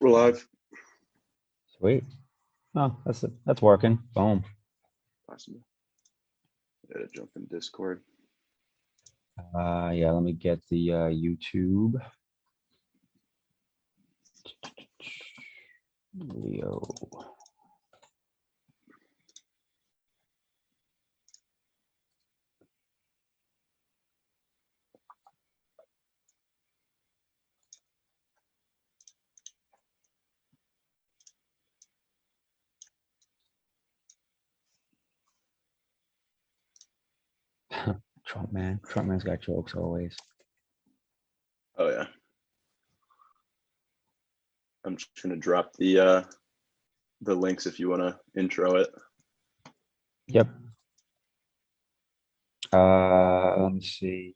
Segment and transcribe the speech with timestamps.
[0.00, 0.46] We're live.
[1.76, 2.04] Sweet.
[2.76, 3.98] Oh, that's, that's working.
[4.14, 4.44] Boom.
[5.28, 5.64] Awesome.
[6.92, 8.02] Gotta jump in Discord.
[9.38, 11.94] Uh, yeah, let me get the, uh, YouTube.
[16.16, 16.80] Leo.
[38.26, 40.16] Trump man, Trump man's got jokes always.
[41.76, 42.06] Oh yeah.
[44.84, 46.22] I'm just gonna drop the uh
[47.22, 48.88] the links if you wanna intro it.
[50.28, 50.48] Yep.
[52.72, 54.34] Uh, let me see.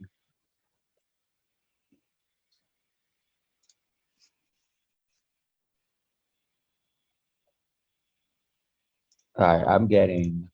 [9.38, 10.48] Alright, I'm getting.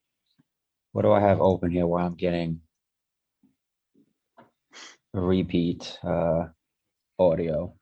[0.93, 2.61] What do I have open here where I'm getting?
[5.19, 6.45] Repeat, uh,
[7.19, 7.75] audio.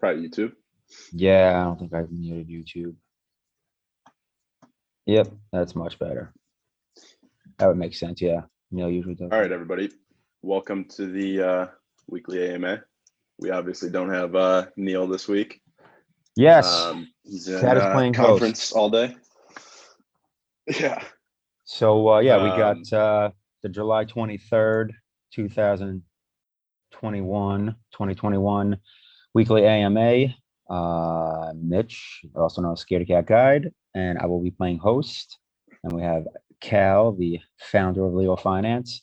[0.00, 0.52] Probably YouTube.
[1.12, 2.96] Yeah, I don't think I've muted YouTube.
[5.06, 6.32] Yep, that's much better.
[7.58, 8.42] That would make sense, yeah.
[8.72, 9.30] Neil usually does.
[9.30, 9.90] All right, everybody.
[10.42, 11.66] Welcome to the uh
[12.08, 12.82] weekly AMA.
[13.38, 15.60] We obviously don't have uh Neil this week.
[16.34, 18.28] Yes, Um he's in Chad uh, playing host.
[18.28, 19.14] conference all day.
[20.80, 21.02] Yeah.
[21.72, 23.30] So, uh, yeah, we um, got, uh,
[23.62, 24.94] the July twenty-third,
[25.34, 28.76] 2021, 2021
[29.32, 30.34] weekly AMA.
[30.68, 35.38] Uh, Mitch, also known as Scaredy Cat Guide, and I will be playing host.
[35.82, 36.26] And we have
[36.60, 39.00] Cal, the founder of Leo Finance.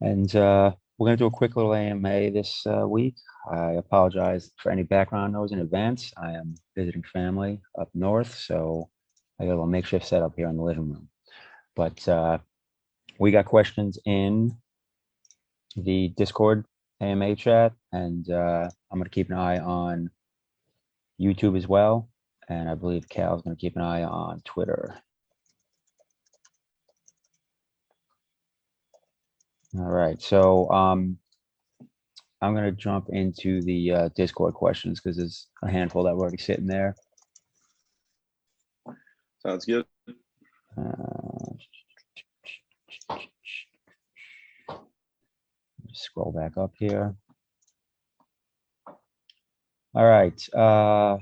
[0.00, 3.14] And uh, we're gonna do a quick little AMA this uh, week.
[3.50, 6.12] I apologize for any background noise in advance.
[6.16, 8.90] I am visiting family up north, so
[9.42, 11.08] I got a little makeshift setup here in the living room.
[11.74, 12.38] But uh,
[13.18, 14.56] we got questions in
[15.74, 16.64] the Discord
[17.00, 20.10] AMA chat, and uh, I'm gonna keep an eye on
[21.20, 22.08] YouTube as well.
[22.48, 24.94] And I believe Cal's gonna keep an eye on Twitter.
[29.76, 31.18] All right, so um,
[32.40, 36.38] I'm gonna jump into the uh, Discord questions because there's a handful that were already
[36.38, 36.94] sitting there.
[39.44, 39.84] Sounds good.
[40.78, 41.54] Uh,
[45.92, 47.14] Scroll back up here.
[49.94, 51.18] All right, uh,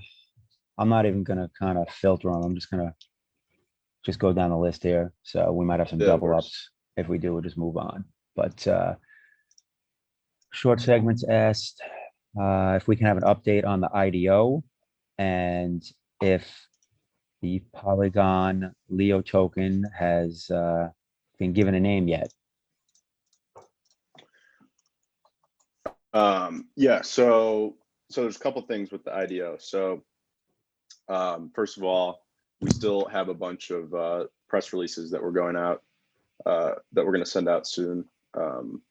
[0.78, 2.42] I'm not even gonna kind of filter them.
[2.44, 2.94] I'm just gonna
[4.06, 5.12] just go down the list here.
[5.22, 6.44] So we might have some Yeah, of double course.
[6.46, 6.70] ups.
[6.96, 8.04] If we do, we'll just move on.
[8.36, 8.94] But uh,
[10.52, 11.80] short segments asked
[12.40, 14.62] uh, if we can have an update on the IDO
[15.18, 15.82] and
[16.22, 16.48] if
[17.42, 20.88] the Polygon Leo token has uh,
[21.38, 22.32] been given a name yet.
[26.12, 27.76] Um, yeah, so
[28.10, 29.56] so there's a couple things with the IDO.
[29.60, 30.02] So
[31.08, 32.22] um, first of all,
[32.60, 35.82] we still have a bunch of uh, press releases that we're going out
[36.46, 38.04] uh, that we're going to send out soon.
[38.34, 38.82] Um,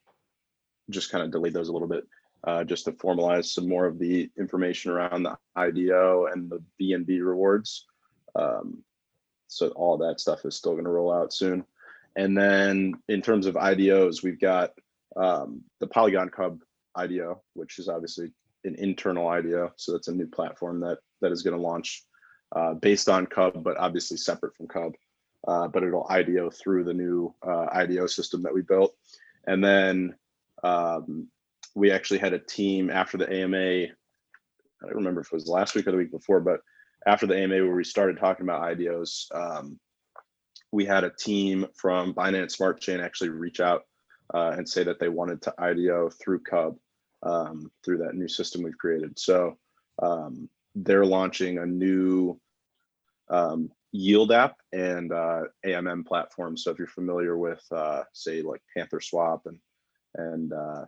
[0.90, 2.08] just kind of delete those a little bit,
[2.46, 7.24] uh, just to formalize some more of the information around the IDO and the BNB
[7.24, 7.86] rewards.
[8.36, 8.84] Um,
[9.48, 11.66] so all that stuff is still going to roll out soon.
[12.16, 14.74] And then in terms of IDOs, we've got
[15.16, 16.60] um, the Polygon Cub
[16.96, 18.32] IDO, which is obviously
[18.64, 19.74] an internal IDO.
[19.76, 22.04] So that's a new platform that that is going to launch
[22.56, 24.94] uh, based on Cub, but obviously separate from Cub.
[25.48, 28.94] Uh, but it'll IDO through the new uh, IDO system that we built.
[29.48, 30.16] And then
[30.64, 31.28] um,
[31.76, 33.58] we actually had a team after the AMA.
[33.86, 36.60] I don't remember if it was last week or the week before, but
[37.06, 39.80] after the AMA where we started talking about IDOs, um,
[40.72, 43.84] we had a team from Binance Smart Chain actually reach out
[44.34, 46.78] uh, and say that they wanted to IDO through Cub
[47.24, 49.18] um, through that new system we've created.
[49.18, 49.58] So
[50.02, 52.40] um, they're launching a new
[53.30, 56.58] um, yield app and uh, AMM platform.
[56.58, 59.60] So if you're familiar with, uh, say, like Panther Swap and
[60.16, 60.86] and uh,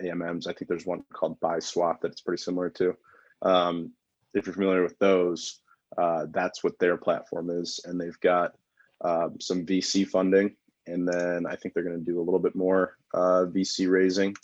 [0.00, 2.96] AMMs, I think there's one called Biswap that's pretty similar to.
[3.42, 3.92] Um,
[4.34, 5.60] if you're familiar with those,
[5.98, 8.54] uh, that's what their platform is, and they've got
[9.02, 10.54] um, some VC funding,
[10.86, 14.34] and then I think they're going to do a little bit more uh, VC raising,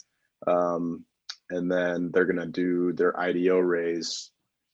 [0.45, 1.05] um,
[1.49, 4.31] and then they're going to do their IDO raise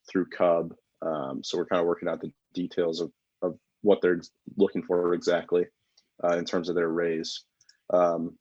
[0.10, 0.74] through Cub.
[1.02, 3.12] Um, so we're kind of working out the details of,
[3.42, 4.22] of what they're
[4.58, 5.66] looking for exactly
[6.24, 7.44] uh, in terms of their raise.
[7.92, 8.38] Um,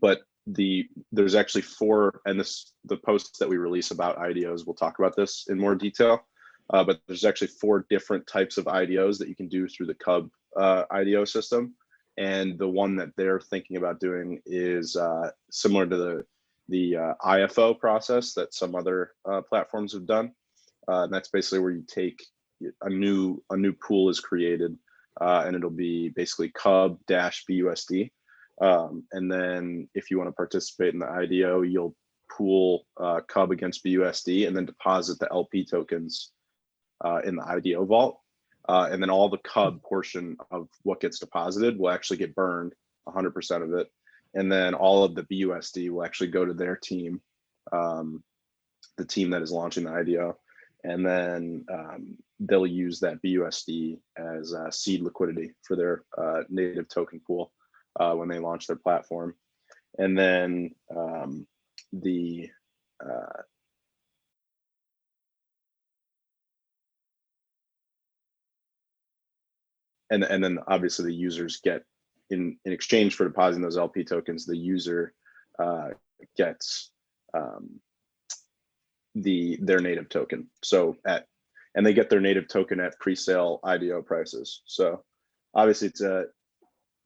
[0.00, 4.66] but the there's actually four, and this the posts that we release about IDOs.
[4.66, 6.24] We'll talk about this in more detail.
[6.70, 9.94] Uh, but there's actually four different types of IDOs that you can do through the
[9.94, 11.74] Cub uh, IDO system,
[12.16, 16.24] and the one that they're thinking about doing is uh, similar to the
[16.68, 20.32] the uh, IFO process that some other uh, platforms have done.
[20.88, 22.24] Uh, and that's basically where you take
[22.82, 24.76] a new a new pool is created,
[25.20, 28.10] and it'll be basically Cub dash BUSD.
[28.60, 31.96] Um, and then if you want to participate in the IDO, you'll
[32.30, 36.30] pool uh, Cub against BUSD and then deposit the LP tokens
[37.04, 38.20] uh, in the IDO vault.
[38.68, 42.72] Uh, and then all the Cub portion of what gets deposited will actually get burned,
[43.08, 43.88] 100% of it.
[44.32, 47.20] And then all of the BUSD will actually go to their team,
[47.72, 48.22] um,
[48.96, 50.38] the team that is launching the IDO.
[50.82, 56.88] And then um, they'll use that BUSD as uh, seed liquidity for their uh, native
[56.88, 57.52] token pool
[57.98, 59.34] uh, when they launch their platform.
[59.98, 61.46] And then um,
[61.92, 62.50] the
[63.04, 63.42] uh,
[70.10, 71.84] and and then obviously the users get
[72.30, 75.12] in in exchange for depositing those LP tokens, the user
[75.58, 75.90] uh,
[76.36, 76.90] gets
[77.34, 77.80] um,
[79.14, 80.48] the their native token.
[80.62, 81.26] So at
[81.74, 84.62] and they get their native token at pre-sale IDO prices.
[84.66, 85.02] So
[85.54, 86.26] obviously it's a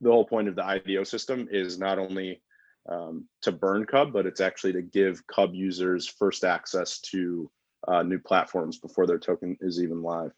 [0.01, 2.41] the whole point of the IDO system is not only
[2.87, 7.49] um, to burn Cub, but it's actually to give Cub users first access to
[7.87, 10.31] uh, new platforms before their token is even live.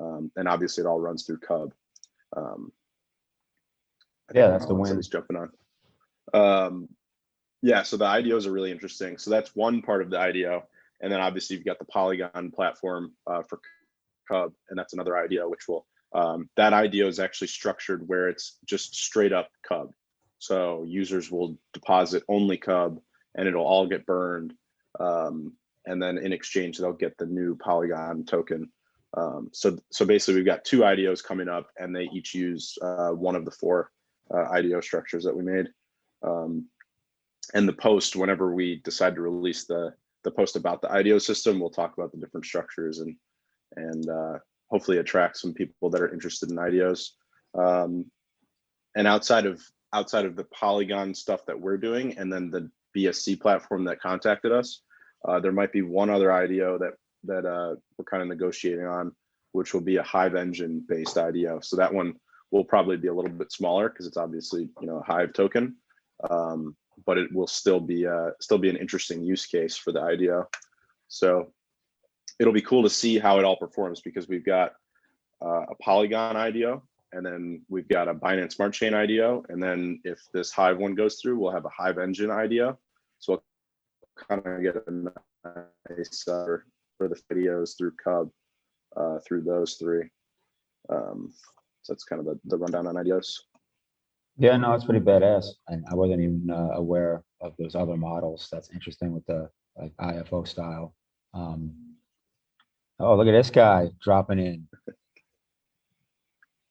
[0.00, 1.72] Um, and obviously it all runs through Cub.
[2.36, 2.72] Um,
[4.34, 4.86] Yeah, that's the win.
[4.86, 5.50] somebody's Jumping on.
[6.32, 6.88] Um,
[7.62, 9.18] yeah, so the IDOs are really interesting.
[9.18, 10.64] So that's one part of the IDO.
[11.00, 13.60] And then obviously you've got the Polygon platform uh, for
[14.28, 18.58] Cub, and that's another IDO, which will um, that IDO is actually structured where it's
[18.64, 19.92] just straight up Cub.
[20.38, 23.00] So users will deposit only Cub,
[23.34, 24.54] and it'll all get burned.
[25.00, 25.54] Um,
[25.86, 28.70] and then in exchange, they'll get the new Polygon token.
[29.16, 33.10] Um, so so basically, we've got two IDOs coming up, and they each use uh,
[33.10, 33.90] one of the four
[34.32, 35.68] uh, IDO structures that we made.
[36.22, 36.66] Um,
[37.52, 41.60] and the post, whenever we decide to release the the post about the IDO system,
[41.60, 43.16] we'll talk about the different structures and
[43.76, 44.38] and uh,
[44.70, 47.10] hopefully attract some people that are interested in IDOs.
[47.56, 48.10] Um,
[48.96, 49.62] and outside of
[49.92, 54.52] outside of the Polygon stuff that we're doing, and then the BSC platform that contacted
[54.52, 54.82] us,
[55.26, 56.94] uh, there might be one other IDO that
[57.24, 59.12] that uh, we're kind of negotiating on,
[59.52, 61.60] which will be a Hive engine based IDO.
[61.60, 62.14] So that one
[62.50, 65.76] will probably be a little bit smaller because it's obviously you know a Hive token,
[66.30, 66.76] um,
[67.06, 70.48] but it will still be uh, still be an interesting use case for the IDO.
[71.08, 71.52] So
[72.40, 74.72] it'll be cool to see how it all performs because we've got
[75.44, 76.82] uh, a Polygon IDO,
[77.12, 80.94] and then we've got a Binance Smart Chain IDO, and then if this Hive one
[80.94, 82.78] goes through, we'll have a Hive Engine IDO.
[83.18, 83.42] So we'll
[84.28, 84.90] kind of get a
[85.90, 86.58] nice uh,
[86.98, 88.30] for the videos through Cub
[88.96, 90.08] uh, through those three.
[90.88, 91.32] Um,
[91.82, 93.38] so that's kind of the, the rundown on IDOs.
[94.36, 95.46] Yeah, no, it's pretty badass.
[95.68, 98.48] And I wasn't even uh, aware of those other models.
[98.50, 100.94] That's interesting with the like IFO style.
[101.34, 101.93] Um,
[103.00, 104.68] oh, look at this guy dropping in.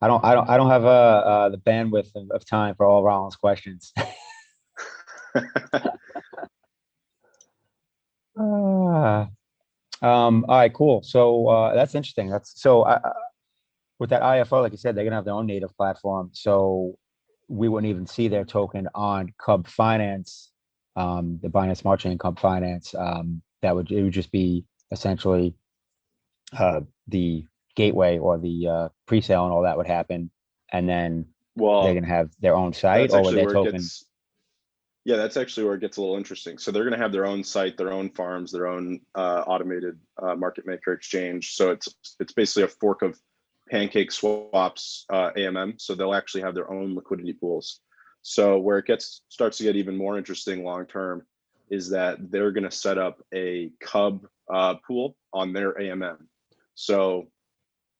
[0.02, 2.86] I don't, I don't, I don't have uh, uh the bandwidth of, of time for
[2.86, 3.94] all Rollins questions.
[8.38, 9.28] Ah,
[10.02, 11.04] um, all right, cool.
[11.04, 12.30] So uh, that's interesting.
[12.30, 13.12] That's so I, I-
[14.00, 16.32] with that IFO, like you said, they're gonna have their own native platform.
[16.34, 16.96] So
[17.48, 20.52] we wouldn't even see their token on Cub Finance,
[20.96, 22.96] um, the Binance Smart Chain Cub Finance.
[22.96, 25.56] Um, that would it would just be essentially
[26.58, 27.46] uh, the
[27.76, 30.30] gateway or the uh, pre-sale and all that would happen,
[30.72, 33.74] and then well, they're gonna have their own site or with their token.
[33.74, 34.06] gets.
[35.06, 36.58] Yeah, that's actually where it gets a little interesting.
[36.58, 40.00] So they're going to have their own site, their own farms, their own uh, automated
[40.22, 41.56] uh, market maker exchange.
[41.56, 43.20] So it's it's basically a fork of
[43.70, 45.82] Pancake Swaps uh, AMM.
[45.82, 47.82] So they'll actually have their own liquidity pools.
[48.22, 51.24] So where it gets starts to get even more interesting long term
[51.70, 56.18] is that they're going to set up a Cub uh, pool on their AMM.
[56.76, 57.28] So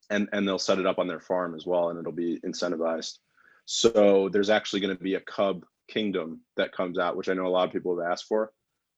[0.10, 3.18] and and they'll set it up on their farm as well, and it'll be incentivized.
[3.66, 7.48] So there's actually going to be a Cub Kingdom that comes out, which I know
[7.48, 8.52] a lot of people have asked for.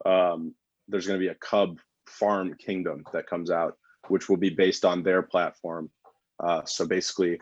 [0.06, 0.54] Um,
[0.88, 3.78] there's going to be a Cub Farm Kingdom that comes out,
[4.08, 5.90] which will be based on their platform.
[6.40, 7.40] Uh, so basically,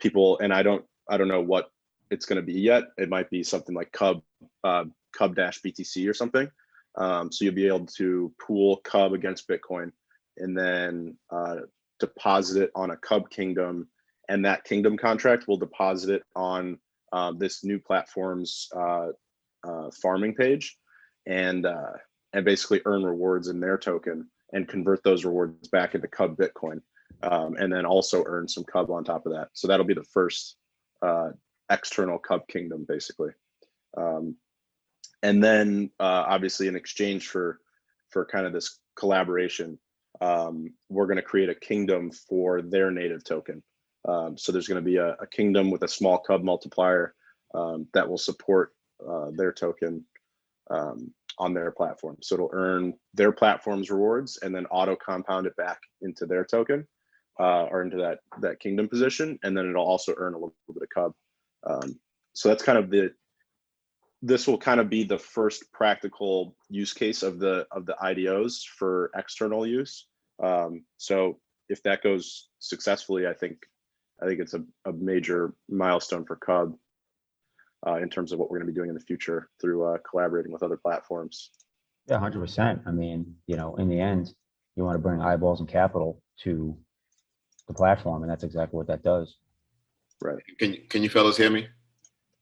[0.00, 1.70] people and I don't I don't know what
[2.10, 2.84] it's going to be yet.
[2.96, 4.22] It might be something like Cub
[4.64, 4.84] uh,
[5.16, 6.48] Cub Dash BTC or something.
[6.96, 9.92] Um, so you'll be able to pool Cub against Bitcoin,
[10.38, 11.56] and then uh,
[11.98, 13.88] deposit it on a Cub Kingdom,
[14.28, 16.78] and that Kingdom contract will deposit it on
[17.12, 19.08] uh, this new platform's uh,
[19.66, 20.76] uh, farming page
[21.26, 21.92] and uh,
[22.32, 26.80] and basically earn rewards in their token and convert those rewards back into Cub Bitcoin,
[27.22, 29.48] um, and then also earn some Cub on top of that.
[29.54, 30.56] So that'll be the first
[31.02, 31.30] uh,
[31.70, 33.30] external Cub kingdom, basically.
[33.96, 34.36] Um,
[35.22, 37.58] and then obviously in exchange for
[38.10, 39.78] for kind of this collaboration,
[40.20, 43.62] um, we're going to create a kingdom for their native token.
[44.06, 47.14] Um, so there's going to be a, a kingdom with a small Cub multiplier
[47.54, 48.72] um, that will support
[49.06, 50.04] uh, their token
[50.70, 52.16] um, on their platform.
[52.22, 56.86] So it'll earn their platform's rewards and then auto compound it back into their token
[57.38, 60.82] uh, or into that that kingdom position, and then it'll also earn a little bit
[60.82, 61.12] of Cub.
[61.64, 61.98] Um,
[62.32, 63.10] so that's kind of the
[64.22, 68.64] this will kind of be the first practical use case of the of the IDOs
[68.64, 70.06] for external use.
[70.42, 73.58] Um, so if that goes successfully, I think
[74.22, 76.74] I think it's a, a major milestone for Cub
[77.86, 79.98] uh, in terms of what we're going to be doing in the future through uh,
[80.08, 81.50] collaborating with other platforms.
[82.08, 82.82] Yeah, hundred percent.
[82.86, 84.32] I mean, you know, in the end,
[84.76, 86.76] you want to bring eyeballs and capital to
[87.66, 89.36] the platform, and that's exactly what that does.
[90.22, 90.38] Right.
[90.58, 91.68] Can you can you fellas hear me?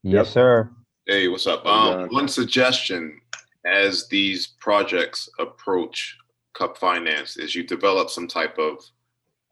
[0.02, 0.70] Yes, sir.
[1.06, 1.66] Hey, what's up?
[1.66, 3.20] Um, one suggestion
[3.66, 6.16] as these projects approach
[6.54, 8.78] Cub Finance is you develop some type of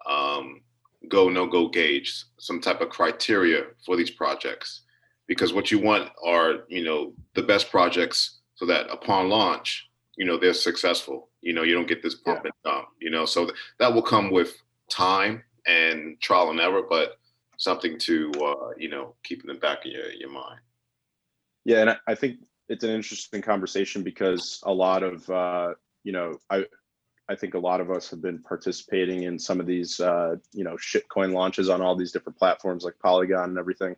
[0.08, 0.62] um,
[1.08, 4.84] go no go gauge, some type of criteria for these projects,
[5.26, 10.24] because what you want are you know the best projects so that upon launch you
[10.24, 11.28] know they're successful.
[11.42, 12.88] You know you don't get this pump and dump.
[12.98, 14.54] You know so th- that will come with
[14.88, 17.18] time and trial and error, but
[17.58, 20.60] something to uh, you know keep in the back of your, your mind.
[21.64, 22.38] Yeah, and I, think
[22.68, 26.64] it's an interesting conversation because a lot of uh, you know, I
[27.28, 30.64] I think a lot of us have been participating in some of these uh, you
[30.64, 33.94] know shitcoin launches on all these different platforms like Polygon and everything,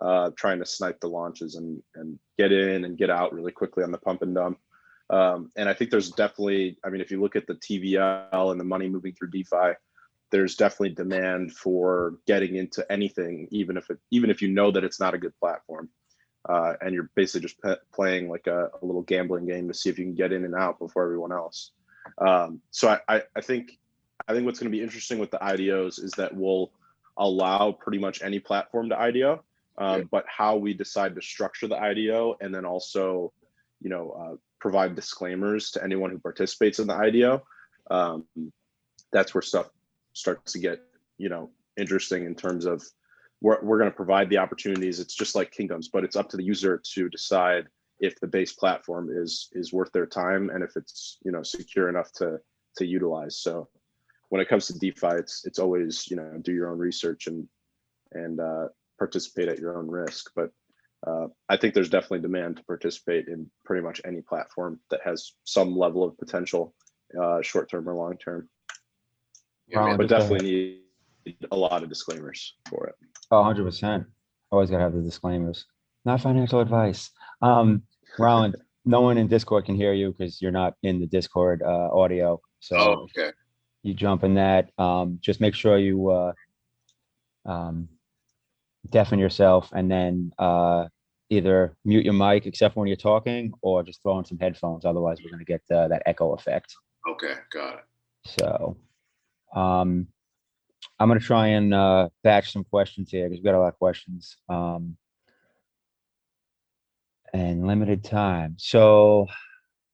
[0.00, 3.84] uh, trying to snipe the launches and and get in and get out really quickly
[3.84, 4.58] on the pump and dump.
[5.10, 8.58] Um, and I think there's definitely, I mean, if you look at the TVL and
[8.58, 9.74] the money moving through DeFi,
[10.30, 14.82] there's definitely demand for getting into anything, even if it, even if you know that
[14.82, 15.90] it's not a good platform
[16.48, 19.88] uh, and you're basically just pe- playing like a, a little gambling game to see
[19.88, 21.72] if you can get in and out before everyone else.
[22.18, 23.78] Um, so I, I, I think
[24.28, 26.70] I think what's going to be interesting with the IDOs is that we'll
[27.16, 29.42] allow pretty much any platform to IDO,
[29.78, 30.04] um, Yeah.
[30.10, 33.32] but how we decide to structure the IDO and then also,
[33.80, 37.42] you know, uh, provide disclaimers to anyone who participates in the IDO.
[37.90, 38.24] Um,
[39.12, 39.70] that's where stuff
[40.12, 40.80] starts to get,
[41.18, 42.82] you know, interesting in terms of
[43.40, 45.00] we're, we're going to provide the opportunities.
[45.00, 47.66] It's just like kingdoms but it's up to the user to decide
[48.00, 51.88] if the base platform is is worth their time and if it's you know secure
[51.88, 52.38] enough to
[52.76, 53.38] to utilize.
[53.38, 53.68] So
[54.30, 57.46] when it comes to defi it's it's always you know do your own research and
[58.12, 60.30] and uh, participate at your own risk.
[60.34, 60.50] But
[61.06, 65.32] uh, i think there's definitely demand to participate in pretty much any platform that has
[65.44, 66.74] some level of potential
[67.20, 68.48] uh, short term or long term
[69.68, 70.80] Yeah, but definitely
[71.26, 72.94] need a lot of disclaimers for it
[73.30, 74.06] Oh, hundred percent.
[74.50, 75.66] Always gotta have the disclaimers.
[76.04, 77.10] Not financial advice.
[77.42, 77.82] Um,
[78.18, 81.88] Roland, no one in Discord can hear you because you're not in the Discord, uh,
[81.92, 82.40] audio.
[82.60, 83.32] So Oh, okay.
[83.82, 84.70] you jump in that.
[84.78, 86.32] Um, just make sure you, uh,
[87.46, 87.88] um,
[88.90, 90.86] deafen yourself and then, uh,
[91.30, 94.84] either mute your mic except when you're talking or just throw in some headphones.
[94.84, 96.74] Otherwise, we're gonna get, uh, that echo effect.
[97.10, 97.84] Okay, got it.
[98.26, 98.76] So,
[99.54, 100.06] um,
[100.98, 103.78] I'm gonna try and, uh, batch some questions here because we got a lot of
[103.78, 104.36] questions.
[104.48, 104.96] Um,
[107.32, 108.54] and limited time.
[108.58, 109.26] So,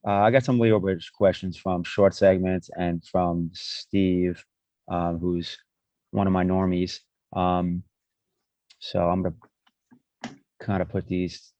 [0.07, 4.45] uh, I got some Leo Bridge questions from short segments and from Steve,
[4.89, 5.59] um, who's
[6.11, 7.01] one of my normies.
[7.33, 7.83] Um,
[8.79, 9.35] so I'm gonna
[10.59, 11.53] kind of put these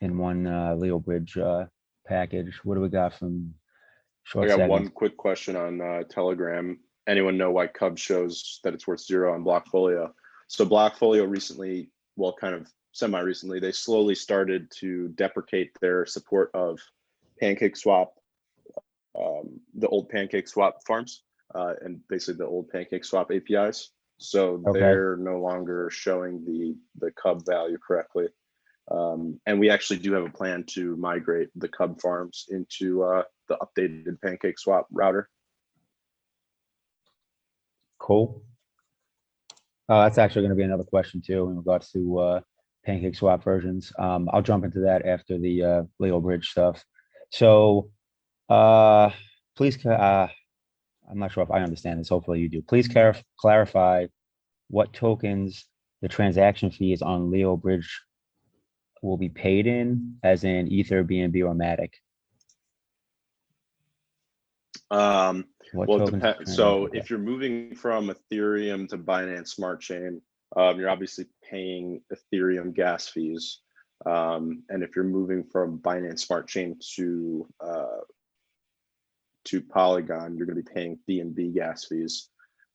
[0.00, 1.66] in one, uh, Leo Bridge, uh,
[2.06, 2.60] package.
[2.64, 3.54] What do we got from?
[4.24, 4.50] Short?
[4.50, 6.78] I got one quick question on uh, Telegram.
[7.08, 10.12] Anyone know why Cub shows that it's worth zero on Blockfolio?
[10.46, 16.78] So Blockfolio recently, well, kind of semi-recently, they slowly started to deprecate their support of
[17.40, 18.12] Pancake Swap,
[19.18, 21.22] um, the old Pancake Swap farms,
[21.54, 23.90] uh, and basically the old Pancake Swap APIs.
[24.18, 24.80] So Okay.
[24.80, 28.28] they're no longer showing the the Cub value correctly.
[28.90, 33.22] Um, and we actually do have a plan to migrate the Cub farms into uh,
[33.48, 35.30] the updated Pancake Swap router.
[38.08, 38.42] Cool.
[39.86, 42.40] Uh, that's actually gonna be another question too, in regards to, uh,
[42.86, 43.92] pancake swap versions.
[43.98, 46.82] Um, I'll jump into that after the, uh, Leo Bridge stuff.
[47.28, 47.90] So,
[48.48, 49.10] uh,
[49.56, 50.28] please, uh,
[51.10, 52.08] I'm not sure if I understand this.
[52.08, 52.62] Hopefully you do.
[52.62, 54.06] Please clarif- clarify
[54.68, 55.66] what tokens
[56.00, 58.00] the transaction fees on Leo Bridge
[59.02, 61.92] will be paid in, as in Ether, BNB, or Matic?
[64.90, 66.56] Um, What well, it depends.
[66.56, 70.20] So if you're moving from Ethereum to Binance Smart Chain,
[70.56, 73.60] um, you're obviously paying Ethereum gas fees.
[74.06, 78.00] Um, and if you're moving from Binance Smart Chain to uh,
[79.46, 82.28] to Polygon, you're going to be paying BNB gas fees.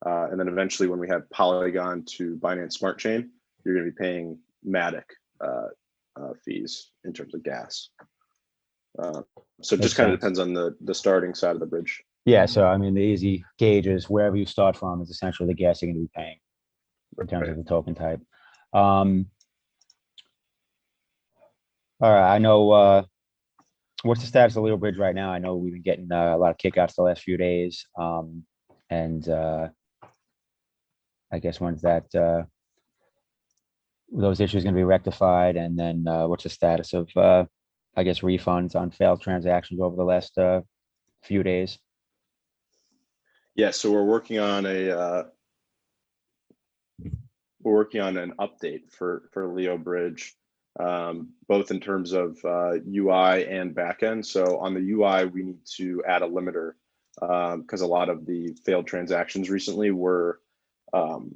[0.06, 3.32] Uh, and then eventually, when we have Polygon to Binance Smart Chain,
[3.64, 5.04] you're going to be paying Matic
[5.40, 5.68] uh,
[6.20, 7.90] uh, fees in terms of gas.
[8.98, 9.22] Uh,
[9.62, 12.04] so it just kind of depends on the the starting side of the bridge.
[12.26, 15.54] Yeah, so I mean, the easy gauge is wherever you start from is essentially the
[15.56, 16.38] gas you're gonna be paying
[17.20, 18.22] in terms of the token type.
[18.74, 19.28] Um.
[22.02, 23.04] All right, I know, uh,
[24.02, 25.32] what's the status of Leo Bridge right now?
[25.32, 28.44] I know we've been getting uh, a lot of kickouts the last few days, um,
[28.90, 29.70] and, uh,
[31.32, 32.44] I guess when's that, uh,
[34.12, 37.46] those issues gonna be rectified, and then, uh, what's the status of, uh,
[37.96, 40.62] I guess refunds on failed transactions over the last, uh,
[41.24, 41.80] few days?
[43.56, 45.24] Yeah, so we're working on a uh,
[47.62, 50.36] we're working on an update for for Leo Bridge,
[50.80, 54.26] um, both in terms of uh, UI and backend.
[54.26, 56.74] So on the UI, we need to add a limiter
[57.20, 60.40] because a lot of the failed transactions recently were
[60.94, 61.36] um,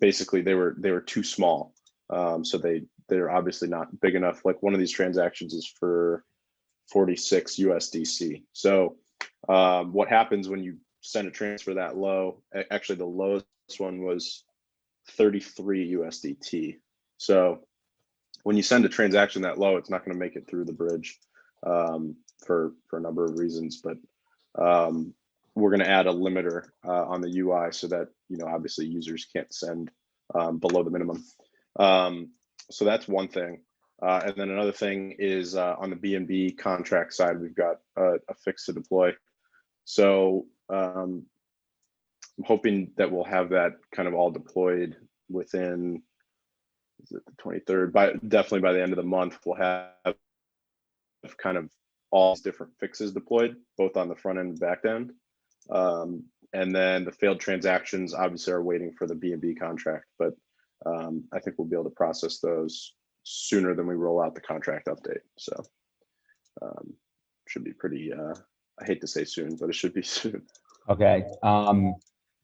[0.00, 1.74] basically they were they were too small.
[2.10, 4.44] Um, so they they're obviously not big enough.
[4.44, 6.24] Like one of these transactions is for
[6.90, 8.44] 46 USDC.
[8.52, 8.96] So
[9.48, 12.42] um, what happens when you send a transfer that low?
[12.70, 13.44] Actually, the lowest
[13.78, 14.44] one was
[15.10, 16.76] 33 USDT.
[17.18, 17.60] So
[18.42, 20.72] when you send a transaction that low, it's not going to make it through the
[20.72, 21.18] bridge
[21.66, 23.82] um, for for a number of reasons.
[23.82, 23.98] But
[24.60, 25.14] um,
[25.54, 28.86] we're going to add a limiter uh, on the UI so that you know obviously
[28.86, 29.90] users can't send
[30.34, 31.24] um, below the minimum.
[31.78, 32.30] Um,
[32.70, 33.60] so that's one thing.
[34.02, 38.14] Uh, and then another thing is uh, on the BNB contract side, we've got a,
[38.28, 39.12] a fix to deploy.
[39.84, 41.26] So um,
[42.38, 44.96] I'm hoping that we'll have that kind of all deployed
[45.28, 46.02] within
[47.02, 47.92] is it the 23rd?
[47.92, 49.94] By definitely by the end of the month, we'll have
[51.38, 51.70] kind of
[52.10, 55.12] all different fixes deployed, both on the front end and back end.
[55.70, 60.34] Um, and then the failed transactions obviously are waiting for the BNB contract, but
[60.86, 64.40] um, I think we'll be able to process those sooner than we roll out the
[64.40, 65.20] contract update.
[65.38, 65.62] So
[66.62, 66.94] um,
[67.48, 68.12] should be pretty.
[68.12, 68.34] Uh,
[68.80, 70.42] I hate to say soon, but it should be soon.
[70.88, 71.94] Okay, um,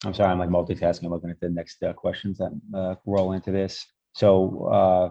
[0.04, 3.32] I'm sorry, I'm like multitasking, I'm looking at the next uh, questions that uh, roll
[3.32, 3.86] into this.
[4.14, 5.10] So, uh,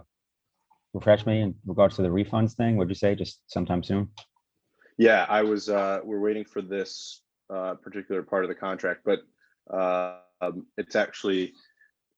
[0.94, 4.10] refresh me in regards to the refunds thing, what'd you say, just sometime soon?
[4.98, 5.70] Yeah, I was.
[5.70, 7.22] Uh, we're waiting for this
[7.54, 9.20] uh, particular part of the contract, but
[9.74, 11.54] uh, um, it's actually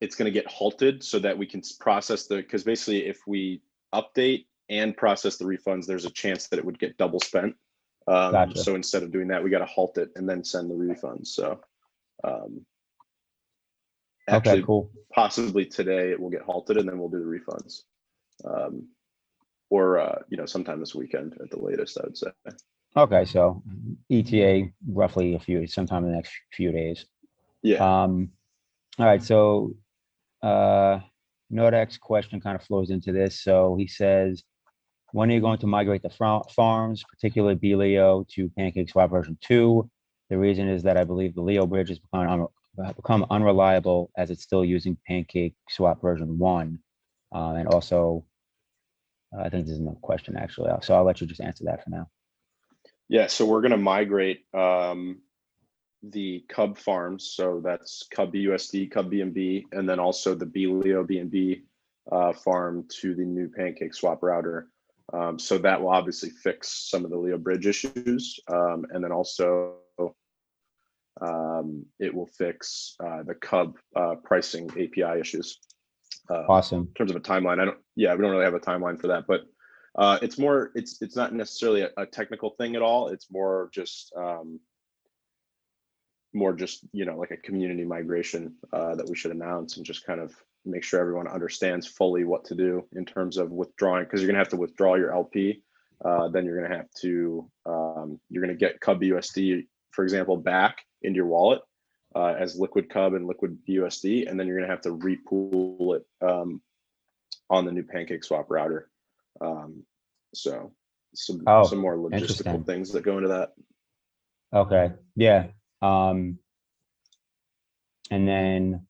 [0.00, 3.62] it's going to get halted so that we can process the because basically if we
[3.94, 7.54] update and process the refunds, there's a chance that it would get double spent.
[8.06, 8.58] Um, Gotcha.
[8.58, 11.28] So instead of doing that, we got to halt it and then send the refunds.
[11.28, 11.60] So
[12.24, 12.64] um,
[14.28, 17.82] Okay, actually, cool, possibly today it will get halted and then we'll do the refunds.
[18.44, 18.88] Um,
[19.70, 22.28] or uh, you know, sometime this weekend at the latest, I would say.
[22.96, 23.62] okay, so
[24.10, 27.06] ETA roughly a few, sometime in the next few days.
[27.62, 27.78] Yeah.
[27.78, 28.30] Um,
[28.98, 29.74] all right, so,
[30.42, 31.00] uh,
[31.50, 34.42] Nordec's question kind of flows into this, so he says,
[35.12, 39.38] when are you going to migrate the fra- farms, particularly B to Pancake Swap version
[39.40, 39.90] two?
[40.28, 44.10] The reason is that I believe the Leo bridge has become, un- uh, become unreliable
[44.16, 46.80] as it's still using Pancake Swap version one.
[47.34, 48.26] Uh, and also,
[49.34, 51.82] uh, I think this is no question actually, so I'll let you just answer that
[51.82, 52.08] for now.
[53.08, 55.22] Yeah, so we're gonna migrate um
[56.02, 61.04] the Cub farms, so that's Cub BUSD, Cub BNB, and then also the B Leo
[61.04, 61.62] BNB
[62.10, 64.68] uh farm to the new Pancake Swap router.
[65.12, 69.12] Um, so that will obviously fix some of the Leo Bridge issues, um, and then
[69.12, 69.76] also
[71.20, 75.58] um, it will fix uh, the Cub uh, pricing API issues.
[76.30, 76.80] Uh, Awesome.
[76.80, 79.06] in terms of a timeline, I don't, yeah, we don't really have a timeline for
[79.08, 79.42] that, but
[79.96, 83.08] uh, it's more, it's, it's not necessarily a, a technical thing at all.
[83.08, 84.60] It's more just, um,
[86.34, 90.04] more just, you know, like a community migration uh, that we should announce and just
[90.04, 94.20] kind of make sure everyone understands fully what to do in terms of withdrawing, because
[94.20, 95.62] you're gonna have to withdraw your LP.
[96.04, 100.84] Uh, then you're gonna have to, um, you're gonna get Cub USD, for example, back
[101.02, 101.60] into your wallet
[102.14, 106.06] uh, as liquid cub and liquid BUSD, and then you're gonna have to repool it
[106.26, 106.60] um,
[107.50, 108.90] on the new Pancake Swap router.
[109.40, 109.84] Um,
[110.34, 110.72] so
[111.14, 113.52] some Oh, some more logistical things that go into that.
[114.52, 115.48] Okay, yeah,
[115.82, 116.38] um.
[118.10, 118.86] And then,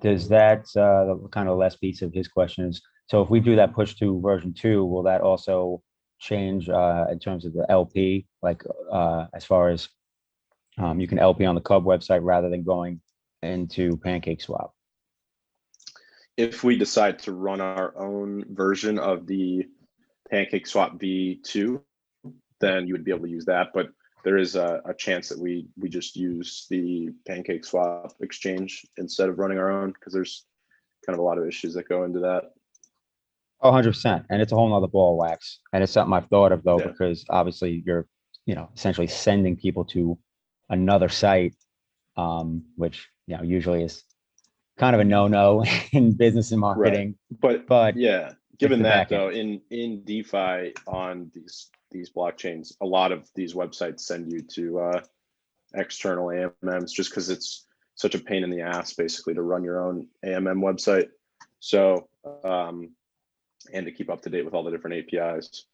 [0.00, 3.38] does that, uh, the kind of last piece of his question is, So if we
[3.38, 5.82] do that push to version two, will that also
[6.18, 9.88] change uh, in terms of the LP, like uh, as far as
[10.78, 13.00] um, you can LP on the Cub website rather than going
[13.42, 14.74] into Pancake Swap?
[16.36, 19.66] If we decide to run our own version of the
[20.30, 21.80] Pancake Swap V2,
[22.60, 23.68] then you would be able to use that.
[23.72, 23.88] But
[24.26, 29.28] there is a, a chance that we we just use the Pancake Swap exchange instead
[29.28, 30.46] of running our own because there's
[31.06, 32.50] kind of a lot of issues that go into that.
[33.62, 34.24] Oh, 100%.
[34.28, 35.60] And it's a whole nother ball of wax.
[35.72, 36.88] And it's something I've thought of though, Yeah.
[36.88, 38.08] because obviously you're,
[38.46, 40.18] you know, essentially sending people to
[40.70, 41.54] another site,
[42.16, 44.02] um, which, you know, usually is
[44.76, 49.60] kind of a no-no in business and marketing, But but yeah, given that though, in
[49.70, 55.00] in DeFi on these these blockchains, a lot of these websites send you to uh,
[55.74, 59.84] external AMMs just because it's such a pain in the ass basically to run your
[59.86, 61.08] own AMM website.
[61.60, 62.08] So
[62.44, 62.90] um,
[63.72, 65.64] and to keep up to date with all the different APIs.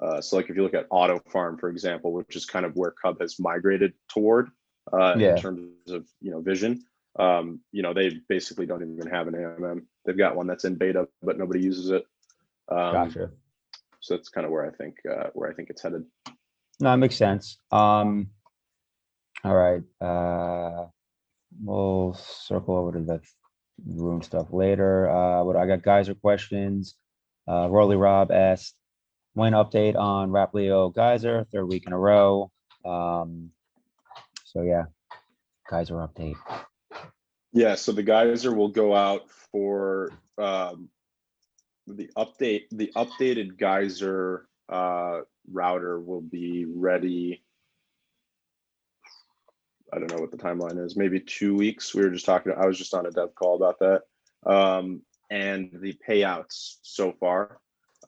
[0.00, 2.76] Uh, so like if you look at Auto Farm, for example, which is kind of
[2.76, 4.50] where Cub has migrated toward
[4.92, 5.34] uh, Yeah.
[5.34, 6.84] in terms of you know vision.
[7.18, 9.84] Um, you know, they basically don't even have an AMM.
[10.04, 12.04] They've got one that's in beta, but nobody uses it.
[12.68, 13.30] Um, gotcha.
[14.00, 16.04] So that's kind of where I think uh, where I think it's headed.
[16.80, 17.58] No, it makes sense.
[17.70, 18.30] Um,
[19.44, 20.86] all right, uh,
[21.62, 23.20] we'll circle over to the
[23.86, 25.08] room stuff later.
[25.10, 26.96] Uh, what I got geyser questions.
[27.48, 28.74] Uh, Rolly Rob asked,
[29.34, 32.50] when update on Wrap Leo Geyser, third week in a row.
[32.84, 33.50] Um,
[34.44, 34.84] so yeah,
[35.68, 36.36] geyser update.
[37.52, 40.88] Yeah, so the geyser will go out for um,
[41.96, 42.64] the update.
[42.70, 47.42] The updated geyser uh, router will be ready.
[49.92, 50.96] I don't know what the timeline is.
[50.96, 51.94] Maybe two weeks.
[51.94, 52.52] We were just talking.
[52.52, 54.02] I was just on a dev call about that.
[54.50, 57.58] Um, and the payouts so far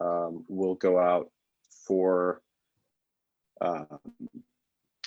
[0.00, 1.30] um, will go out
[1.86, 2.40] for.
[3.60, 3.84] Uh,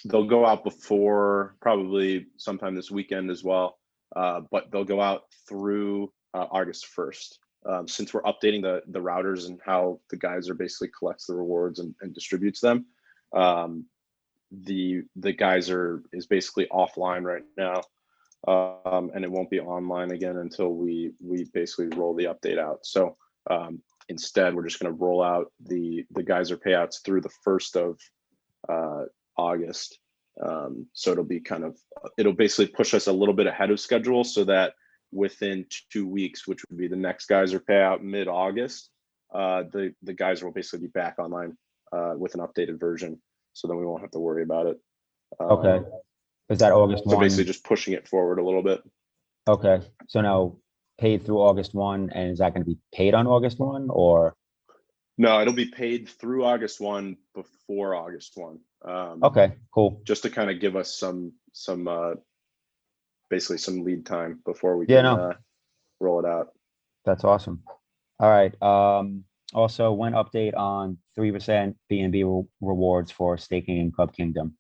[0.06, 3.78] they'll go out before probably sometime this weekend as well
[4.16, 7.38] uh, but they'll go out through uh, August 1st.
[7.68, 11.80] Um, since we're updating the the routers and how the geyser basically collects the rewards
[11.80, 12.86] and, and distributes them,
[13.36, 13.86] um,
[14.52, 17.82] the the geyser is basically offline right now,
[18.48, 22.86] um, and it won't be online again until we we basically roll the update out.
[22.86, 23.18] So
[23.50, 27.76] um, instead, we're just going to roll out the the geyser payouts through the first
[27.76, 28.00] of
[28.70, 29.06] uh,
[29.38, 30.00] August.
[30.44, 31.78] Um, so it'll be kind of
[32.18, 34.74] it'll basically push us a little bit ahead of schedule so that
[35.16, 38.90] within two weeks, which would be the next geyser payout mid-August,
[39.34, 41.58] uh, the the geyser will basically be back online
[41.92, 43.22] uh, with an updated version.
[43.54, 44.78] So then we won't have to worry about it.
[45.40, 45.78] Okay.
[45.78, 45.86] Um,
[46.50, 47.26] Is that August so one?
[47.26, 48.84] basically just pushing it forward a little bit.
[49.48, 50.58] Okay, so now
[51.00, 54.36] paid through August one, and is that gonna be paid on August one, or,
[55.18, 58.60] No, it'll be paid through August one before August one.
[58.84, 60.02] Um, okay, cool.
[60.04, 62.16] Just to kind of give us some some uh,
[63.30, 65.24] basically some lead time before we Yeah, can no.
[65.30, 65.34] uh,
[66.00, 66.50] roll it out.
[67.06, 67.64] That's awesome.
[68.20, 73.92] All right, um, also one update on three percent BNB re- rewards for staking in
[73.92, 74.58] Cub Kingdom.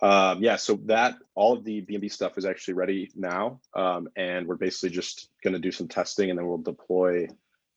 [0.00, 4.48] Um, yeah, so that all of the BNB stuff is actually ready now, um, and
[4.48, 7.28] we're basically just going to do some testing, and then we'll deploy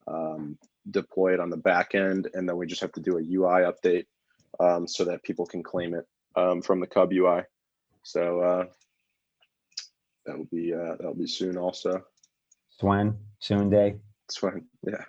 [0.08, 0.58] um,
[0.90, 3.64] deploy it on the back end, and then we just have to do a UI
[3.72, 4.06] update
[4.60, 6.06] um, so that people can claim it
[6.36, 7.44] um, from the Cub UI.
[8.06, 8.66] So uh,
[10.28, 11.58] that will be uh, that'll be soon.
[11.58, 12.04] Also,
[12.80, 13.96] Swen, soon day.
[14.38, 14.66] fine.
[14.86, 15.04] Yeah,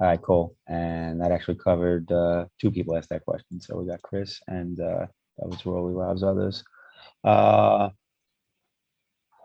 [0.00, 0.56] All right, cool.
[0.66, 3.60] And that actually covered, uh, two people asked that question.
[3.60, 5.06] So we got Chris and, uh,
[5.38, 6.64] that was Rolly Rob's others.
[7.22, 7.90] Uh,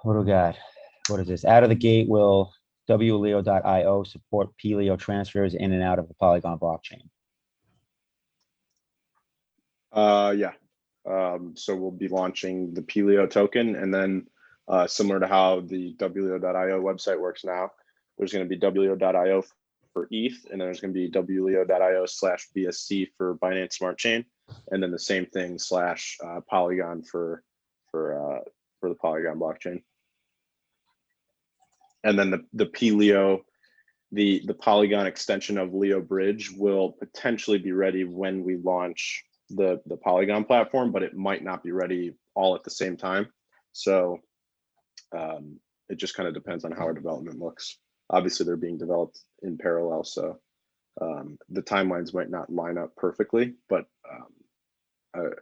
[0.04, 0.56] what do we got?
[1.10, 1.44] What is this?
[1.44, 2.54] Out of the gate, will
[2.90, 7.10] WLEO.io support PLEO transfers in and out of the Polygon blockchain?
[9.92, 10.52] uh, yeah.
[11.08, 14.28] Um, so we'll be launching the PLEO token, and then
[14.68, 17.72] uh, similar to how the WLEO.io website works now,
[18.18, 19.44] there's going to be WLEO.io
[19.94, 24.26] for ETH, and then there's going to be WLEO.io slash BSC for Binance Smart Chain,
[24.72, 27.44] and then the same thing slash uh, Polygon for
[27.92, 28.40] for uh,
[28.80, 29.82] for the Polygon blockchain.
[32.04, 33.42] And then the the PLEO,
[34.12, 39.82] the the Polygon extension of Leo Bridge will potentially be ready when we launch the
[39.86, 43.28] the Polygon platform, but it might not be ready all at the same time.
[43.72, 44.20] So
[45.16, 47.78] um, it just kind of depends on how our development looks.
[48.10, 50.40] Obviously, they're being developed in parallel, so
[51.02, 53.54] um, the timelines might not line up perfectly.
[53.70, 54.28] But um,
[55.18, 55.36] uh,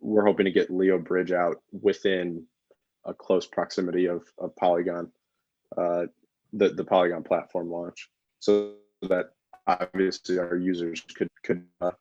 [0.00, 2.44] we're hoping to get Leo Bridge out within
[3.04, 5.10] a close proximity of, of Polygon
[5.76, 6.06] uh,
[6.52, 8.08] the the Polygon platform launch,
[8.40, 9.30] so that
[9.66, 11.92] obviously our users could could uh,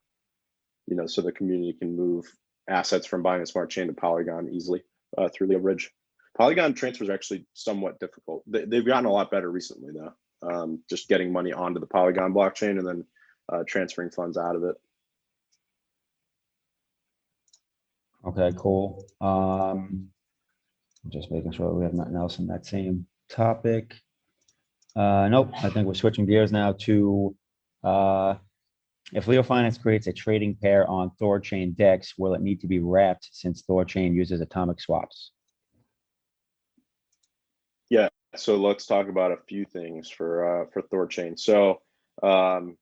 [0.88, 2.26] you know so the community can move
[2.70, 4.84] assets from Binance Smart Chain to Polygon easily
[5.18, 5.92] uh, through Leo Bridge.
[6.38, 8.44] Polygon transfers are actually somewhat difficult.
[8.48, 10.14] They, they've gotten a lot better recently though.
[10.44, 13.06] Um, just getting money onto the Polygon blockchain and then
[13.52, 14.76] uh, transferring funds out of it.
[18.26, 19.06] Okay, cool.
[19.20, 20.10] Um,
[21.10, 23.96] just making sure we have nothing else in that same topic.
[24.96, 27.36] Uh, nope, I think we're switching gears now to,
[27.84, 28.36] uh,
[29.14, 32.80] if Leo Finance creates a trading pair on Thorchain DEX, will it need to be
[32.80, 35.32] wrapped since Thorchain uses atomic swaps?
[37.90, 41.38] Yeah, so let's talk about a few things for uh, for Thorchain.
[41.38, 41.82] So
[42.24, 42.78] um,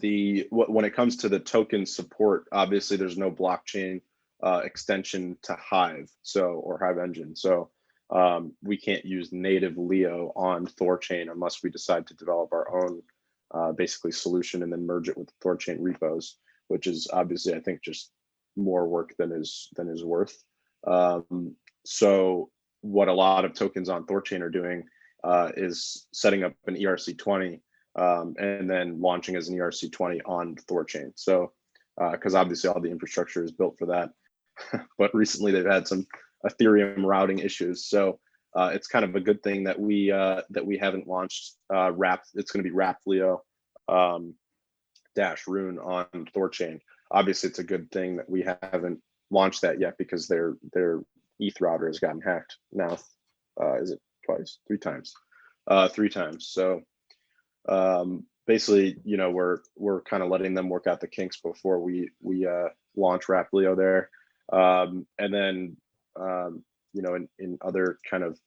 [0.00, 4.00] the wh- when it comes to the token support, obviously there's no blockchain
[4.42, 7.36] uh, extension to Hive, so or Hive Engine.
[7.36, 7.70] So
[8.08, 13.02] um, we can't use native Leo on Thorchain unless we decide to develop our own
[13.54, 16.36] uh, basically solution and then merge it with Thorchain repos,
[16.68, 18.10] which is obviously I think just
[18.56, 20.36] more work than is than is worth.
[20.86, 24.84] Um, so what a lot of tokens on Thorchain are doing
[25.22, 27.60] uh, is setting up an ERC20
[27.96, 31.12] um, and then launching as an ERC20 on Thorchain.
[31.14, 31.52] So,
[32.12, 34.10] because obviously all the infrastructure is built for that,
[34.98, 36.06] but recently they've had some
[36.44, 37.86] Ethereum routing issues.
[37.86, 38.18] So
[38.54, 41.90] uh, it's kind of a good thing that we uh, that we haven't launched uh,
[41.92, 42.22] Wrap.
[42.34, 43.42] It's going to be Wrap Leo
[43.88, 44.34] um,
[45.14, 46.80] dash Rune on Thorchain.
[47.10, 51.00] Obviously, it's a good thing that we haven't launched that yet because their their
[51.40, 52.98] ETH router has gotten hacked now.
[53.60, 55.14] Uh, is it twice, three times,
[55.68, 56.48] uh, three times?
[56.48, 56.82] So
[57.68, 61.80] um, basically, you know, we're we're kind of letting them work out the kinks before
[61.80, 64.10] we we uh, launch Wrap Leo there,
[64.52, 65.76] um, and then
[66.16, 68.38] um, you know, in in other kind of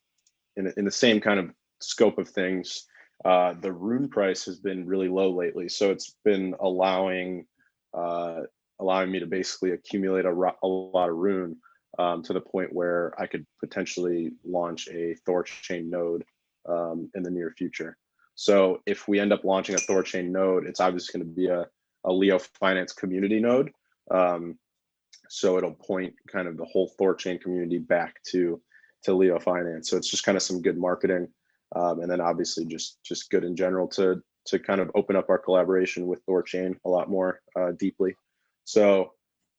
[0.55, 2.85] in in the same kind of scope of things,
[3.25, 7.45] uh, the Rune price has been really low lately, so it's been allowing
[7.93, 8.41] uh,
[8.79, 11.57] allowing me to basically accumulate a, ro- a lot of Rune
[11.99, 16.23] um, to the point where I could potentially launch a Thorchain node
[16.67, 17.97] um, in the near future.
[18.35, 21.65] So if we end up launching a Thorchain node, it's obviously going to be a,
[22.05, 23.71] a Leo Finance community node.
[24.11, 24.59] Um,
[25.29, 28.61] so it'll point kind of the whole Thorchain community back to
[29.03, 29.89] to Leo Finance.
[29.89, 31.27] So it's just kind of some good marketing,
[31.75, 35.29] um, and then obviously just just good in general to to kind of open up
[35.29, 38.15] our collaboration with Thorchain a lot more uh, deeply.
[38.63, 39.11] So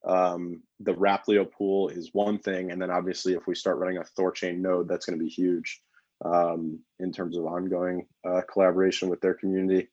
[0.07, 3.99] um, the Wrap Leo pool is one thing, and then obviously if we start running
[3.99, 5.81] a Thorchain node, that's going to be huge
[6.25, 9.89] um, in terms of ongoing uh, collaboration with their community.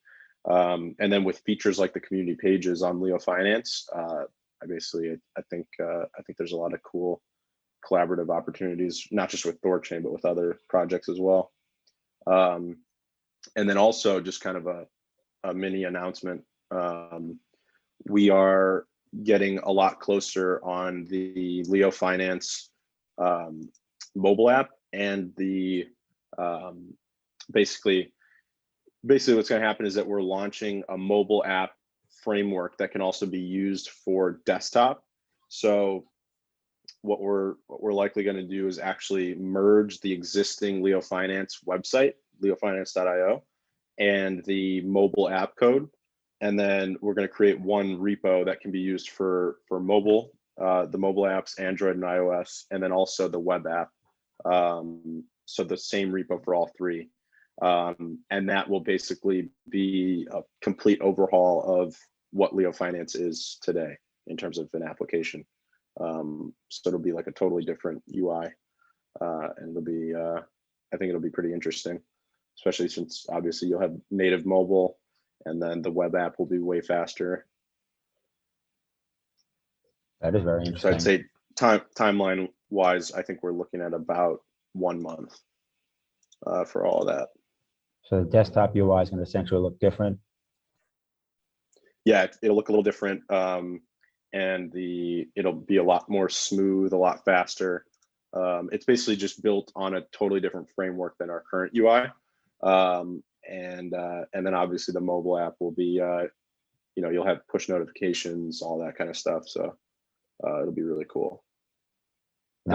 [0.50, 4.26] Um, and then with features like the community pages on Leo Finance, uh,
[4.62, 7.22] I basically I, I think uh, I think there's a lot of cool
[7.89, 11.52] collaborative opportunities, not just with Thorchain, but with other projects as well.
[12.28, 12.78] Um,
[13.56, 14.88] and then also just kind of a,
[15.44, 16.44] a mini announcement.
[16.72, 17.39] Um,
[18.06, 18.86] we are
[19.24, 22.72] getting a lot closer on the Leo Finance
[23.18, 23.70] um,
[24.15, 25.86] mobile app and the
[26.38, 26.94] um,
[27.52, 28.12] basically
[29.06, 31.72] basically what's going to happen is that we're launching a mobile app
[32.26, 35.04] framework that can also be used for desktop.
[35.48, 36.06] So
[37.02, 41.60] what we're what we're likely going to do is actually merge the existing Leo Finance
[41.66, 43.44] website, leofinance.io,
[44.00, 45.88] and the mobile app code.
[46.42, 50.32] And then we're going to create one repo that can be used for for mobile
[50.62, 53.90] uh, the mobile apps android and ios and then also the web app.
[54.46, 57.10] Um, so the same repo for all three.
[57.62, 61.96] Um, and that will basically be a complete overhaul of
[62.36, 65.45] what leo finance is today in terms of an application
[66.00, 68.45] um, so it'll be like a totally different ui
[69.21, 70.39] uh, and it'll be uh,
[70.93, 72.00] i think it'll be pretty interesting
[72.58, 74.98] especially since obviously you'll have native mobile
[75.45, 77.45] and then the web app will be way faster.
[80.21, 84.39] That is very So I'd say time timeline wise, I think we're looking at about
[84.74, 85.38] one month
[86.45, 87.30] uh, for all of that.
[88.04, 90.19] So the desktop UI is going to essentially look different.
[92.06, 93.82] Yeah, it- it'll look a little different, um,
[94.34, 97.86] and the it'll be a lot more smooth, a lot faster.
[98.34, 102.12] Um, it's basically just built on a totally different framework than our current UI,
[102.62, 106.28] um, and uh, and then obviously the mobile app will be, uh,
[106.96, 109.48] you know, you'll have push notifications, all that kind of stuff.
[109.48, 109.78] So
[110.44, 111.44] uh, it'll be really cool.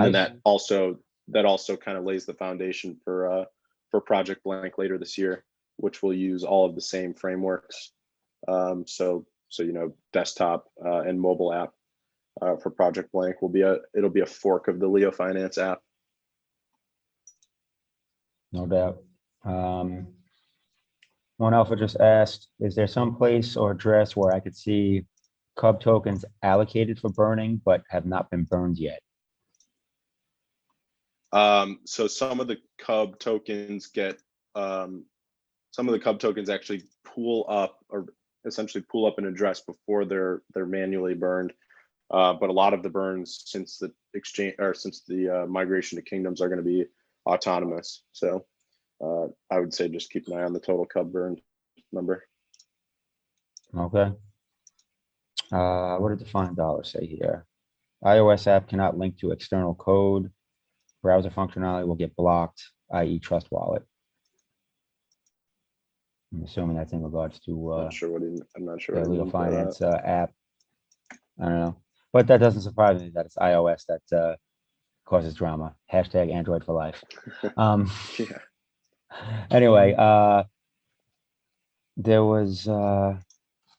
[0.06, 3.44] And that also that also kind of lays the foundation for uh
[3.90, 5.44] for Project Blank later this year,
[5.76, 7.92] which will use all of the same frameworks.
[8.48, 11.72] Um, so so you know desktop uh, and mobile app
[12.40, 15.58] uh, for Project Blank will be a it'll be a fork of the Leo Finance
[15.58, 15.80] app.
[18.52, 19.02] No doubt.
[19.44, 20.08] Um,
[21.36, 25.06] One Alpha just asked, is there some place or address where I could see
[25.56, 29.00] Cub tokens allocated for burning but have not been burned yet?
[31.32, 34.20] Um, so some of the Cub tokens get,
[34.54, 35.04] um,
[35.70, 38.06] some of the Cub tokens actually pool up or
[38.46, 41.52] essentially pull up an address before they're, they're manually burned.
[42.10, 45.96] Uh, but a lot of the burns since the exchange or since the uh, migration
[45.96, 46.84] to kingdoms are going to be
[47.26, 48.02] autonomous.
[48.12, 48.44] So
[49.02, 51.36] uh, I would say just keep an eye on the total Cub burn
[51.92, 52.24] number.
[53.76, 54.12] Okay.
[55.52, 57.46] Uh, what did the fine dollar say here?
[58.04, 60.30] iOS app cannot link to external code.
[61.02, 63.18] Browser functionality will get blocked, i.e.
[63.18, 63.84] Trust Wallet.
[66.32, 68.94] I'm assuming that's in regards to, uh, Not sure what he, I'm not sure.
[68.94, 69.56] the what he legal meant by that.
[69.56, 70.32] finance, uh, app.
[71.40, 71.76] I don't know,
[72.12, 74.36] but that doesn't surprise me that it's iOS that, uh,
[75.06, 75.74] causes drama.
[75.92, 77.02] Hashtag Android for life.
[77.56, 78.38] Um, Yeah.
[79.50, 80.44] anyway, uh,
[81.96, 83.16] there was, uh,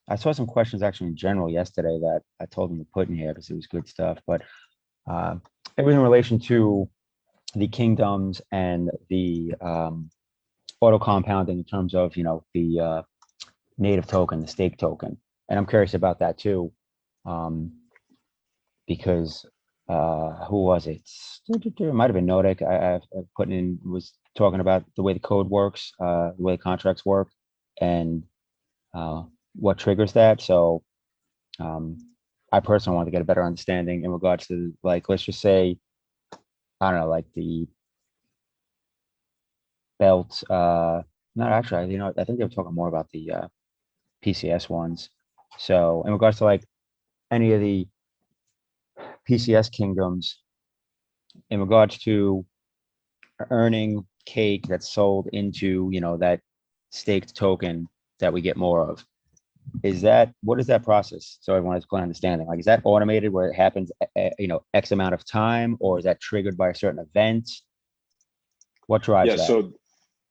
[0.09, 3.15] I saw some questions actually in general yesterday that I told them to put in
[3.15, 4.41] here because it was good stuff, but,
[5.09, 5.35] uh,
[5.77, 6.89] it was in relation to
[7.55, 10.09] the kingdoms and the, um,
[10.81, 13.01] auto compounding in terms of, you know, the, uh,
[13.77, 15.17] native token, the stake token.
[15.49, 16.71] And I'm curious about that too.
[17.25, 17.73] Um,
[18.87, 19.45] because,
[19.87, 21.01] uh, who was it?
[21.49, 22.61] It might have been Nordic.
[22.61, 26.43] I, I I put in, was talking about the way the code works, uh, the
[26.43, 27.29] way contracts work
[27.79, 28.23] and,
[28.93, 29.23] uh,
[29.55, 30.41] what triggers that.
[30.41, 30.83] So,
[31.59, 31.97] um,
[32.51, 35.77] I personally want to get a better understanding in regards to like, let's just say,
[36.81, 37.67] I don't know, like the
[40.01, 41.01] belt, uh,
[41.35, 43.47] not actually, you know, I think they were talking more about the, uh,
[44.23, 45.09] PCS ones.
[45.57, 46.63] So in regards to like
[47.29, 47.87] any of the
[49.27, 50.23] PCS kingdoms,
[51.49, 52.45] in regards to
[53.49, 56.39] earning cake that's sold into, you know, that
[56.89, 57.87] staked token
[58.19, 59.05] that we get more of.
[59.83, 61.37] Is that, what is that process?
[61.41, 62.47] So everyone has clear understanding.
[62.47, 65.77] Like, is that automated where it happens, a- a- you know, X amount of time,
[65.79, 67.49] or is that triggered by a certain event?
[68.87, 69.47] What drives Yeah, that?
[69.47, 69.73] so,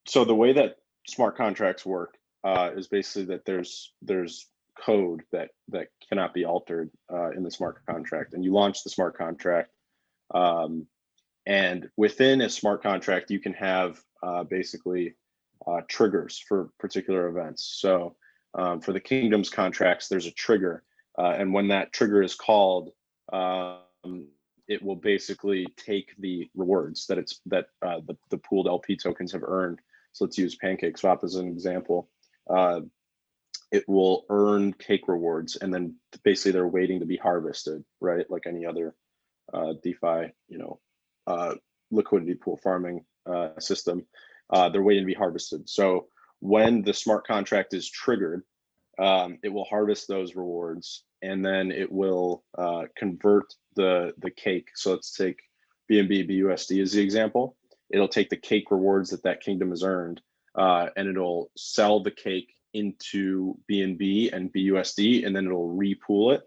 [0.07, 4.47] so the way that smart contracts work uh, is basically that there's, there's
[4.79, 8.35] code that, that cannot be altered uh, in the smart contract.
[8.35, 9.71] And you launch the smart contract.
[10.35, 10.87] um,
[11.47, 15.15] And within a smart contract, you can have uh, basically
[15.67, 17.65] uh, triggers for particular events.
[17.81, 18.17] So
[18.55, 20.83] um, for the kingdoms contracts, there's a trigger.
[21.19, 22.91] uh, And when that trigger is called,
[23.33, 24.27] um,
[24.69, 29.33] it will basically take the rewards that it's that uh, the, the pooled LP tokens
[29.33, 29.81] have earned.
[30.13, 32.09] So let's use Pancake Swap as an example.
[32.49, 32.81] Uh,
[33.71, 38.29] it will earn cake rewards, and then basically they're waiting to be harvested, right?
[38.29, 38.95] Like any other
[39.53, 40.81] uh, DeFi, you know,
[41.27, 41.55] uh,
[41.91, 44.07] liquidity pool farming uh, system.
[44.49, 45.69] Uh, they're waiting to be harvested.
[45.69, 46.09] So
[46.41, 48.43] when the smart contract is triggered,
[48.99, 54.71] um, it will harvest those rewards and then it will uh, convert the the cake.
[54.75, 55.41] So let's take
[55.91, 57.57] BNB BUSD as the example.
[57.91, 60.21] It'll take the cake rewards that that kingdom has earned,
[60.55, 66.43] uh, and it'll sell the cake into BNB and BUSD, and then it'll repool it,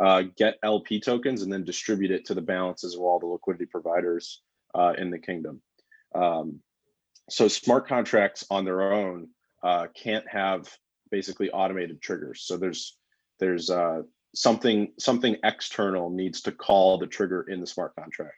[0.00, 3.66] uh, get LP tokens, and then distribute it to the balances of all the liquidity
[3.66, 4.42] providers
[4.74, 5.60] uh, in the kingdom.
[6.14, 6.60] Um,
[7.30, 9.28] so smart contracts on their own
[9.62, 10.68] uh, can't have
[11.10, 12.42] basically automated triggers.
[12.42, 12.96] So there's
[13.38, 14.02] there's uh,
[14.34, 18.36] something something external needs to call the trigger in the smart contract.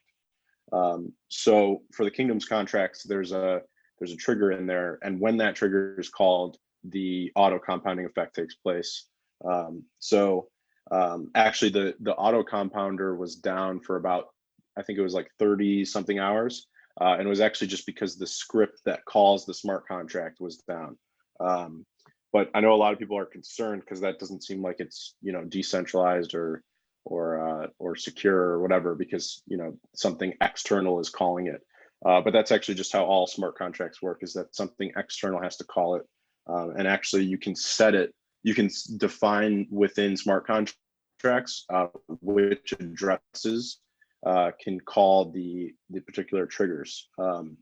[0.72, 3.62] Um, so for the kingdoms contracts, there's a
[3.98, 8.34] there's a trigger in there, and when that trigger is called, the auto compounding effect
[8.34, 9.06] takes place.
[9.44, 10.48] Um, so
[10.90, 14.28] um, actually, the the auto compounder was down for about
[14.76, 16.66] I think it was like 30 something hours,
[17.00, 20.56] uh, and it was actually just because the script that calls the smart contract was
[20.68, 20.96] down.
[21.40, 21.84] Um,
[22.32, 25.14] but I know a lot of people are concerned because that doesn't seem like it's
[25.20, 26.62] you know decentralized or
[27.04, 31.60] or uh, or secure or whatever because you know something external is calling it.
[32.04, 35.56] Uh, but that's actually just how all smart contracts work: is that something external has
[35.56, 36.02] to call it,
[36.46, 38.14] um, and actually you can set it.
[38.42, 41.88] You can define within smart contracts uh,
[42.22, 43.80] which addresses
[44.24, 47.08] uh, can call the the particular triggers.
[47.18, 47.56] Um,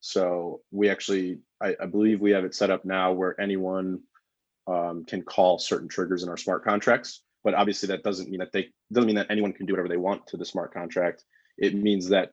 [0.00, 4.00] so we actually, I, I believe we have it set up now where anyone
[4.66, 7.22] um, can call certain triggers in our smart contracts.
[7.42, 9.96] But obviously, that doesn't mean that they doesn't mean that anyone can do whatever they
[9.96, 11.24] want to the smart contract.
[11.56, 12.30] It means that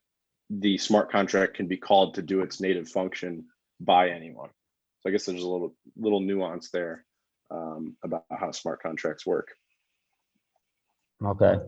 [0.50, 3.46] the smart contract can be called to do its native function
[3.80, 4.50] by anyone.
[5.02, 7.06] So I guess there's a little little nuance there
[7.52, 9.50] um, about how smart contracts work.
[11.24, 11.60] Okay.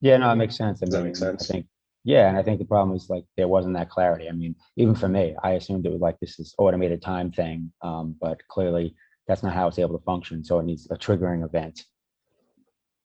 [0.00, 0.82] Yeah, no, it makes sense.
[0.82, 1.50] I Does that mean, make sense?
[1.50, 1.66] I think
[2.04, 4.28] Yeah, and I think the problem is like there wasn't that clarity.
[4.28, 7.72] I mean, even for me, I assumed it was like this is automated time thing,
[7.82, 8.94] um, but clearly
[9.26, 10.42] that's not how it's able to function.
[10.42, 11.84] So it needs a triggering event.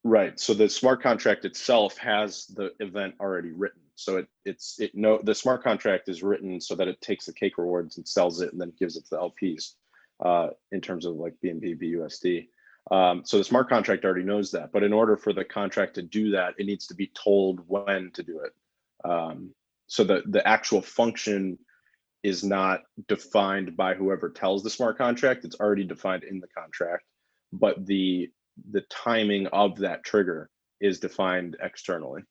[0.06, 0.40] Right.
[0.40, 3.82] So the smart contract itself has the event already written.
[3.96, 7.34] So it it's it no the smart contract is written so that it takes the
[7.34, 9.72] cake rewards and sells it and then gives it to the LPs
[10.24, 12.50] uh, in terms of like BNB BUSD.
[12.92, 16.04] Um, so the smart contract already knows that, but in order for the contract to
[16.04, 19.10] do that, it needs to be told when to do it.
[19.10, 19.56] Um,
[19.88, 21.58] so the the actual function
[22.22, 25.46] is not defined by whoever tells the smart contract.
[25.46, 27.06] It's already defined in the contract,
[27.52, 28.30] but the
[28.72, 30.50] the timing of that trigger
[30.82, 32.22] is defined externally.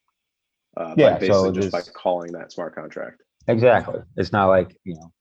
[0.76, 3.22] Uh, Yeah, by so basically just by calling that smart contract.
[3.46, 4.00] Exactly.
[4.16, 5.12] It's not like, you know,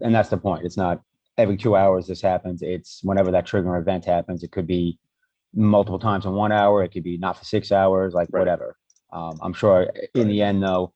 [0.00, 0.64] and that's the point.
[0.64, 1.02] It's not
[1.38, 2.62] every two hours this happens.
[2.62, 4.42] It's whenever that triggering event happens.
[4.42, 4.98] It could be
[5.54, 6.82] multiple times in one hour.
[6.82, 8.40] It could be not for six hours, like Right.
[8.40, 8.76] whatever.
[9.12, 10.94] Um, I'm sure in the end, though,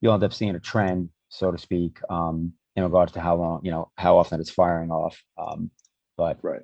[0.00, 3.60] you'll end up seeing a trend, so to speak, um, in regards to how long,
[3.64, 5.22] you know, how often it's firing off.
[5.36, 5.70] Um,
[6.16, 6.62] but Right.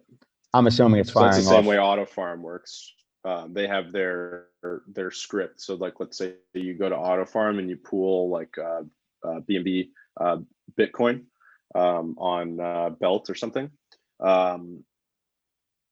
[0.54, 1.66] I'm assuming it's So that's the same off.
[1.66, 2.92] way Auto Farm works.
[3.24, 4.46] Um, they have their
[4.86, 5.60] their script.
[5.60, 8.82] So like, let's say you go to Auto Farm and you pool like uh,
[9.24, 9.90] uh, BNB
[10.20, 10.38] uh,
[10.78, 11.24] Bitcoin
[11.74, 13.70] um, on uh, Belt or something.
[14.20, 14.84] Um,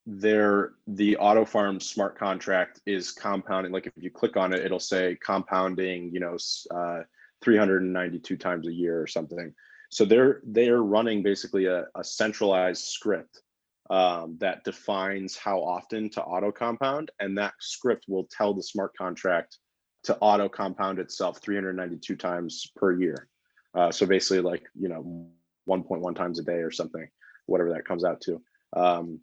[0.07, 3.73] there, the Auto Farm smart contract is compounding.
[3.73, 6.13] Like if you click on it, it'll say compounding.
[6.13, 6.37] You know,
[6.71, 7.03] uh,
[7.43, 9.53] 392 times a year or something.
[9.91, 13.43] So they're they're running basically a, a centralized script
[13.91, 18.93] um, that defines how often to auto compound, and that script will tell the smart
[18.97, 19.59] contract
[20.05, 23.29] to auto compound itself 392 times per year.
[23.75, 25.27] Uh, so basically, like you know,
[25.69, 27.07] 1.1 times a day or something,
[27.47, 28.41] whatever that comes out to.
[28.75, 29.21] Um,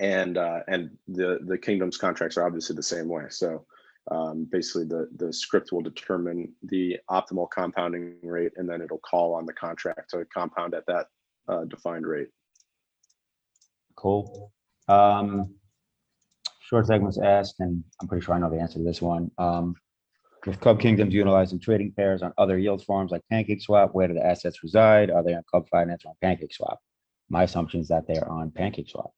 [0.00, 3.24] and uh, and the the kingdoms contracts are obviously the same way.
[3.28, 3.66] So
[4.10, 9.34] um, basically, the the script will determine the optimal compounding rate, and then it'll call
[9.34, 11.06] on the contract to compound at that
[11.48, 12.28] uh, defined rate.
[14.00, 14.50] Cool.
[14.88, 15.54] Um,
[16.62, 19.30] short segments asked, and I'm pretty sure I know the answer to this one.
[19.36, 19.74] Um,
[20.46, 24.24] with Cub Kingdoms utilizing trading pairs on other yield farms like PancakeSwap, where do the
[24.24, 25.10] assets reside?
[25.10, 26.76] Are they on Cub Finance or on PancakeSwap?
[27.28, 29.10] My assumption is that they're on PancakeSwap.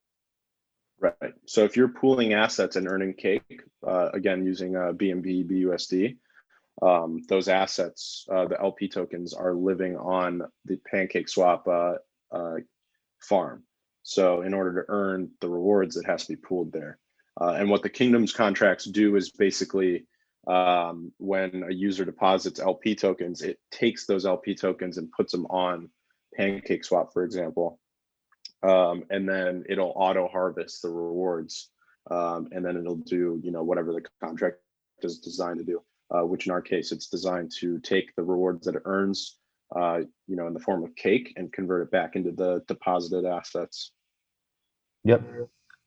[0.98, 1.32] Right.
[1.46, 6.16] So if you're pooling assets and earning cake, uh, again using uh, BNB BUSD,
[6.80, 12.56] um, those assets, uh, the LP tokens, are living on the PancakeSwap uh, uh,
[13.20, 13.62] farm.
[14.02, 16.98] So in order to earn the rewards, it has to be pooled there.
[17.40, 20.06] Uh, and what the Kingdoms contracts do is basically
[20.46, 25.46] um, when a user deposits LP tokens, it takes those LP tokens and puts them
[25.46, 25.88] on
[26.36, 27.78] Pancake Swap, for example
[28.62, 31.70] um, and then it'll auto harvest the rewards
[32.10, 34.58] um, and then it'll do you know whatever the contract
[35.02, 38.66] is designed to do uh, which in our case it's designed to take the rewards
[38.66, 39.38] that it earns
[39.76, 43.24] uh, you know in the form of cake and convert it back into the deposited
[43.24, 43.92] assets
[45.04, 45.22] Yep.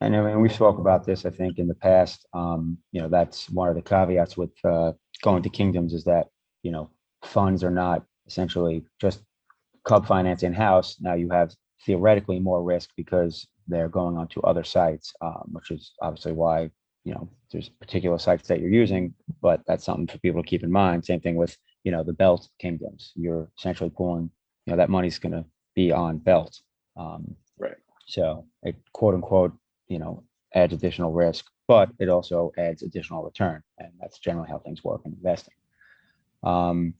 [0.01, 2.25] And I mean, we spoke about this, I think, in the past.
[2.33, 4.91] Um, you know, that's one of the caveats with uh,
[5.23, 6.27] going to kingdoms is that,
[6.63, 6.89] you know,
[7.23, 9.21] funds are not essentially just
[9.85, 10.97] Cub Finance in-house.
[10.99, 11.55] Now you have
[11.85, 16.69] theoretically more risk because they're going onto other sites, um, which is obviously why,
[17.05, 20.63] you know, there's particular sites that you're using, but that's something for people to keep
[20.63, 21.05] in mind.
[21.05, 23.13] Same thing with, you know, the belt kingdoms.
[23.15, 24.29] You're essentially pulling,
[24.65, 26.59] you know, that money's going to be on belt.
[26.97, 27.77] Um, Right.
[28.07, 29.53] so it quote unquote,
[29.87, 30.23] you know,
[30.53, 33.63] adds additional risk, but it also adds additional return.
[33.77, 35.53] And that's generally how things work in investing.
[36.43, 36.95] Um,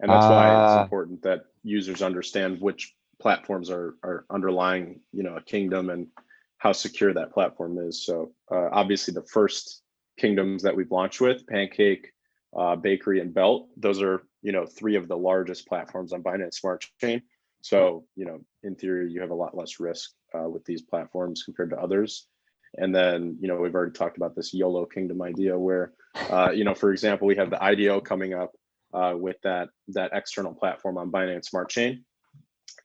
[0.00, 5.24] and that's why Uh, it's important that users understand which platforms are are underlying you
[5.24, 6.06] know a kingdom and
[6.58, 9.82] how secure that platform is so uh, obviously the first
[10.16, 12.12] kingdoms that we've launched with pancake
[12.56, 16.54] uh, bakery and belt those are you know three of the largest platforms on binance
[16.54, 17.22] smart chain.
[17.60, 21.42] So you know in theory you have a lot less risk uh, with these platforms
[21.42, 22.26] compared to others.
[22.76, 25.92] And then you know we've already talked about this yolo kingdom idea where
[26.30, 28.52] uh, you know for example we have the ido coming up
[28.92, 32.04] uh, with that that external platform on Binance Smart Chain,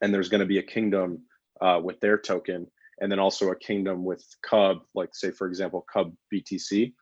[0.02, 1.22] and there's going to be a kingdom
[1.60, 2.66] uh, with their token,
[3.00, 6.92] and then also a kingdom with Cub, like say for example Cub BTC,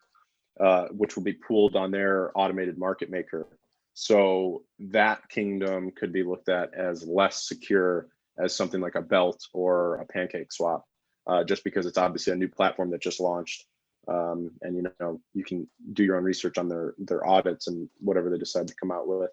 [0.60, 3.46] uh, which will be pooled on their automated market maker.
[3.94, 9.46] So that kingdom could be looked at as less secure as something like a Belt
[9.52, 10.86] or a Pancake Swap,
[11.26, 13.66] uh, just because it's obviously a new platform that just launched
[14.08, 17.88] um, and you know you can do your own research on their their audits and
[18.00, 19.30] whatever they decide to come out with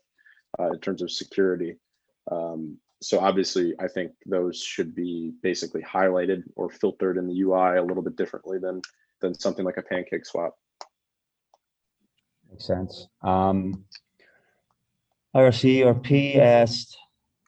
[0.60, 1.76] uh, in terms of security.
[2.32, 7.78] Um, so obviously, I think those should be basically highlighted or filtered in the UI
[7.78, 8.82] a little bit differently than
[9.22, 10.56] than something like a pancake swap.
[12.60, 13.08] Makes sense.
[13.22, 13.86] Um,
[15.34, 16.98] IRCRP asked,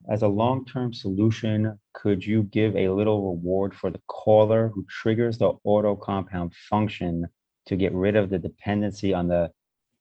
[0.10, 5.38] as a long-term solution, could you give a little reward for the caller who triggers
[5.38, 7.28] the auto compound function
[7.66, 9.52] to get rid of the dependency on the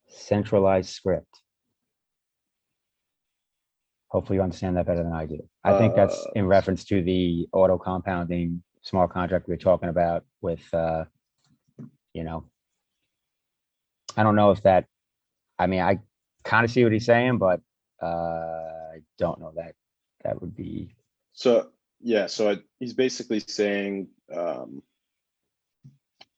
[0.07, 1.41] centralized script?
[4.07, 5.41] Hopefully you understand that better than I do.
[5.65, 9.89] I think that's Uh, in reference to the auto compounding smart contract we were talking
[9.89, 11.03] about with, uh,
[12.13, 12.45] you know,
[14.15, 14.85] I don't know if that,
[15.61, 15.99] I mean, I
[16.43, 17.61] kind of see what he's saying, but,
[18.01, 19.75] uh, I don't know that
[20.23, 20.95] that would be,
[21.33, 24.81] So, yeah, so I- he's basically saying, um,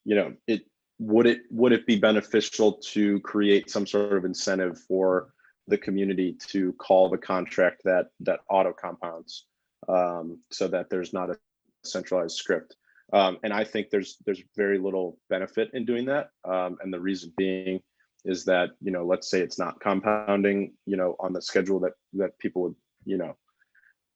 [0.04, 0.66] you know, it,
[0.98, 5.32] would it, would it be beneficial to create some sort of incentive for
[5.66, 9.46] the community to call the contract that, that auto compounds?
[9.88, 11.38] Um, so that there's not a
[11.82, 12.76] centralized script.
[13.12, 16.30] Um, and I think there's, there's very little benefit in doing that.
[16.44, 17.82] Um, and the reason being
[18.24, 21.92] is that, you know, let's say it's not compounding, you know, on the schedule that,
[22.14, 23.36] that people would, you know,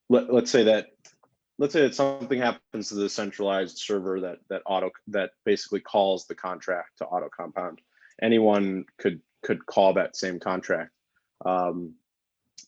[0.08, 0.86] let, let's say that
[1.58, 6.26] let's say that something happens to the centralized server that that auto that basically calls
[6.26, 7.80] the contract to auto compound.
[8.22, 10.90] Anyone could could call that same contract
[11.44, 11.94] um,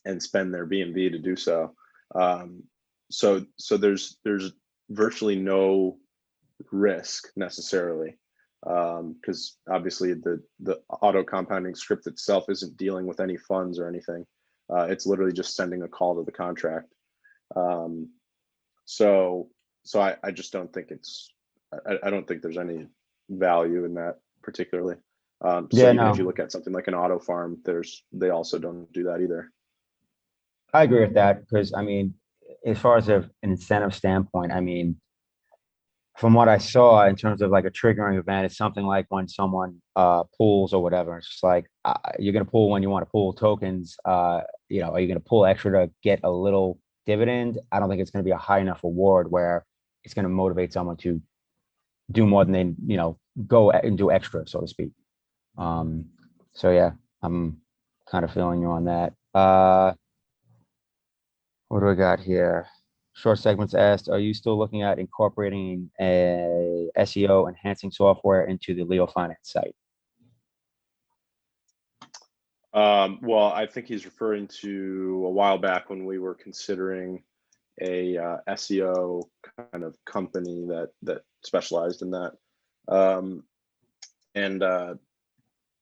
[0.05, 1.75] and spend their bnb to do so.
[2.15, 2.65] Um,
[3.11, 4.53] so so there's there's
[4.91, 5.99] virtually no
[6.71, 8.19] risk necessarily
[8.63, 14.27] because obviously the the auto compounding script itself isn't dealing with any funds or anything
[14.71, 16.93] uh, it's literally just sending a call to the contract
[17.57, 18.11] um,
[18.85, 19.49] so,
[19.85, 21.33] so I, I just don't think it's,
[21.73, 22.87] I, I don't think there's any
[23.29, 24.97] value in that particularly.
[25.43, 28.31] Um, so Yeah, even if you look at something like an auto farm, there's, they
[28.31, 29.51] also don't do that either.
[30.73, 32.15] I agree with that, because I mean,
[32.65, 35.01] as far as a- an incentive standpoint, I mean,
[36.17, 39.29] from what I saw in terms of like a triggering event, it's something like when
[39.29, 43.05] someone uh pulls or whatever, it's just like, uh, you're gonna pull when you want
[43.07, 46.79] to pull tokens, uh, you know, are you gonna pull extra to get a little
[47.07, 47.59] dividend?
[47.73, 49.65] I don't think it's gonna be a high enough reward where
[50.05, 51.21] it's gonna motivate someone to
[52.13, 54.91] do more than they, you know, go and do extra, so to speak.
[55.57, 56.07] Um,
[56.55, 56.93] so yeah,
[57.23, 57.61] I'm
[58.11, 59.13] kind of feeling you on that.
[59.35, 59.95] Uh,
[61.69, 62.67] what do I got here?
[63.21, 68.83] Short segments asked, are you still looking at incorporating a SEO enhancing software into the
[68.83, 69.75] Leo Finance site?
[72.73, 77.23] Um, well, I think he's referring to a while back when we were considering
[77.83, 79.25] a uh, SEO
[79.71, 82.33] kind of company that that specialized in that.
[82.89, 83.45] Um,
[84.35, 84.95] and uh,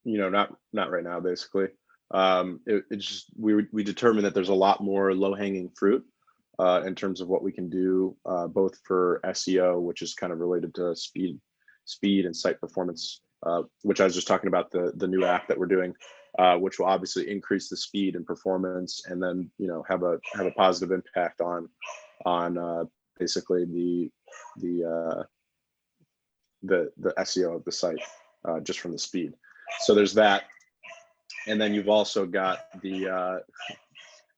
[0.03, 1.67] you know, not not right now, basically.
[2.11, 6.03] Um, it, it's just we we determined that there's a lot more low hanging fruit
[6.59, 10.33] uh, in terms of what we can do, uh, both for SEO, which is kind
[10.33, 11.39] of related to speed,
[11.85, 15.47] speed and site performance, uh, which I was just talking about the the new app
[15.47, 15.95] that we're doing
[16.37, 20.19] uh, which will obviously increase the speed and performance, and then you know have a
[20.33, 21.67] have a positive impact on
[22.25, 22.83] on uh,
[23.17, 24.11] basically the
[24.57, 25.23] the uh,
[26.63, 28.01] the the SEO of the site
[28.63, 29.33] just from the speed.
[29.79, 30.43] So there's that,
[31.47, 33.41] and then you've also got the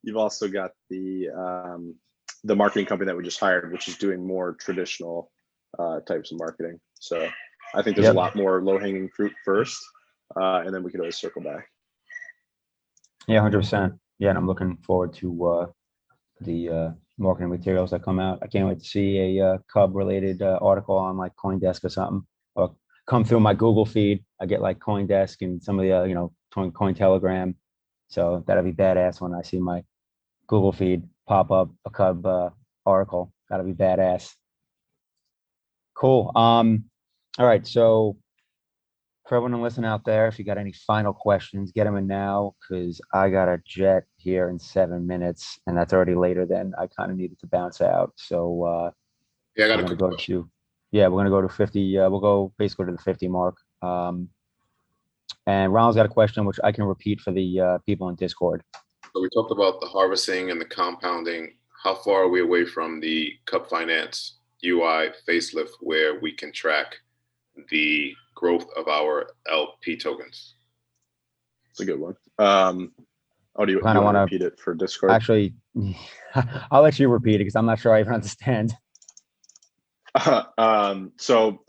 [0.04, 1.96] you've also got the um,
[2.44, 5.32] the marketing company that we just hired, which is doing more traditional
[5.78, 6.80] uh, types of marketing.
[7.00, 7.30] So
[7.76, 8.16] I think there's Yep.
[8.16, 9.78] a lot more low hanging fruit first,
[10.40, 11.68] uh, and then we could always circle back.
[13.28, 13.94] Yeah, hundred percent.
[14.20, 15.66] Yeah, and I'm looking forward to uh
[16.42, 18.40] the uh marketing materials that come out.
[18.42, 21.90] I can't wait to see a uh Cub related uh article on like CoinDesk or
[21.90, 22.24] something.
[22.56, 22.76] Or
[23.08, 24.24] come through my Google feed.
[24.40, 27.56] I get like CoinDesk and some of the uh, you know, Coin Telegram.
[28.10, 29.84] So that'll be badass when I see my
[30.48, 32.50] Google feed pop up a Cub uh
[32.86, 33.32] article.
[33.50, 34.34] That'll be badass.
[35.96, 36.32] Cool.
[36.36, 36.86] Um,
[37.38, 38.18] all right, so
[39.28, 42.54] for everyone listening out there, if you got any final questions, get them in now
[42.60, 46.88] because I got a jet here in seven minutes, and that's already later than I
[46.88, 48.14] kind of needed to bounce out.
[48.18, 48.92] So uh,
[49.56, 50.44] Yeah, I got gonna go question.
[50.44, 50.50] to
[50.92, 51.98] yeah, we're gonna go to fifty.
[51.98, 53.56] Uh, we'll go basically to the fifty mark.
[53.82, 54.30] Um,
[55.48, 58.64] and Ronald's got a question which I can repeat for the uh, people in Discord.
[59.14, 61.56] So we talked about the harvesting and the compounding.
[61.84, 66.96] How far are we away from the Cub Finance UI facelift where we can track
[67.70, 70.56] the growth of our LP tokens?
[71.72, 72.16] It's a good one.
[72.38, 72.94] Um,
[73.58, 75.12] oh, do you, Kinda want to wanna- repeat it for Discord?
[75.12, 75.56] Actually,
[76.72, 78.74] I'll let you repeat it because I'm not sure I even understand.
[80.58, 81.64] um, so,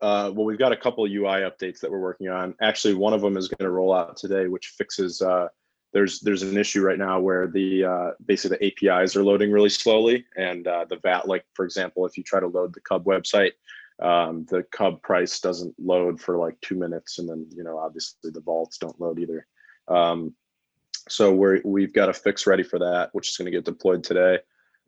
[0.00, 2.54] uh, well, we've got a couple of UI updates that we're working on.
[2.62, 5.20] Actually, one of them is going to roll out today, which fixes.
[5.20, 5.48] Uh,
[5.92, 9.70] there's there's an issue right now where the uh, basically the APIs are loading really
[9.70, 13.04] slowly, and uh, the VAT, like for example, if you try to load the Cub
[13.04, 13.52] website,
[14.00, 18.30] um, the Cub price doesn't load for like two minutes, and then you know obviously
[18.30, 19.46] the vaults don't load either.
[19.88, 20.34] Um,
[21.08, 24.04] So we're we've got a fix ready for that, which is going to get deployed
[24.04, 24.38] today.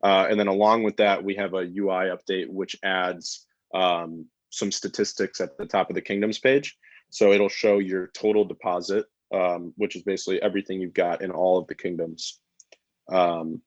[0.03, 4.71] Uh, and then along with that, we have a UI update which adds um, some
[4.71, 6.77] statistics at the top of the kingdoms page.
[7.09, 11.57] So it'll show your total deposit, um, which is basically everything you've got in all
[11.57, 12.39] of the kingdoms,
[13.11, 13.61] um,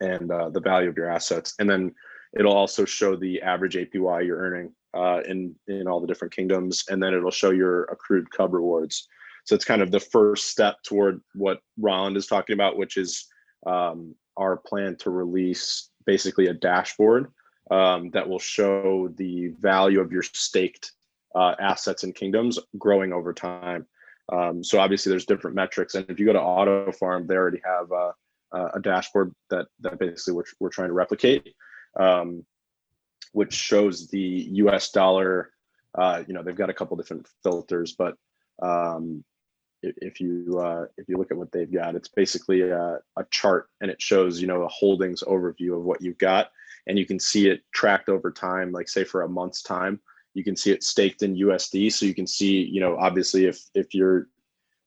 [0.00, 1.54] and uh, the value of your assets.
[1.58, 1.94] And then
[2.38, 6.84] it'll also show the average APY you're earning uh, in in all the different kingdoms,
[6.88, 9.08] and then it'll show your accrued cub rewards.
[9.44, 13.26] So it's kind of the first step toward what Roland is talking about, which is
[13.66, 17.30] um, our plan to release basically a dashboard
[17.70, 20.92] um, that will show the value of your staked
[21.34, 23.86] uh, assets and kingdoms growing over time.
[24.32, 27.60] Um, so obviously there's different metrics, and if you go to Auto Farm, they already
[27.64, 28.12] have uh,
[28.74, 31.54] a dashboard that that basically we're, we're trying to replicate,
[31.98, 32.44] um,
[33.32, 34.90] which shows the U.S.
[34.90, 35.50] dollar.
[35.94, 38.16] Uh, you know, they've got a couple different filters, but
[38.62, 39.24] um,
[39.82, 43.68] if, you uh, if you look at what they've got, it's basically a, a chart,
[43.80, 46.50] and it shows you know a holdings overview of what you've got,
[46.86, 48.72] and you can see it tracked over time.
[48.72, 50.00] Like say for a month's time,
[50.34, 53.60] you can see it staked in USD, so you can see you know obviously if
[53.74, 54.28] if you're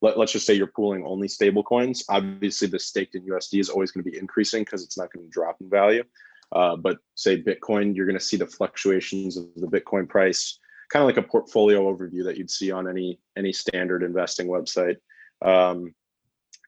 [0.01, 3.69] let, let's just say you're pooling only stable coins obviously the staked in usd is
[3.69, 6.03] always going to be increasing because it's not going to drop in value.
[6.51, 11.01] Uh, but say bitcoin you're going to see the fluctuations of the bitcoin price kind
[11.01, 14.97] of like a portfolio overview that you'd see on any any standard investing website.
[15.41, 15.93] Um,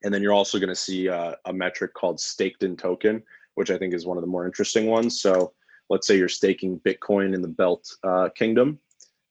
[0.03, 3.23] and then you're also going to see uh, a metric called staked in token
[3.55, 5.21] which i think is one of the more interesting ones.
[5.21, 5.53] So
[5.89, 8.79] let's say you're staking bitcoin in the belt uh, kingdom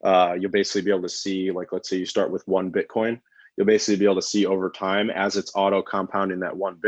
[0.05, 3.21] uh, you'll basically be able to see like let's say you start with one bitcoin
[3.59, 6.81] you'll basically be able to see over time as it's auto compounding that one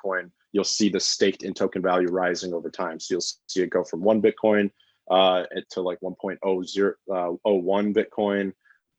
[0.00, 2.98] Bitcoin, you'll see the staked in token value rising over time.
[2.98, 4.70] So you'll see it go from one Bitcoin
[5.10, 8.52] uh, to like 1.00 uh, 01 Bitcoin,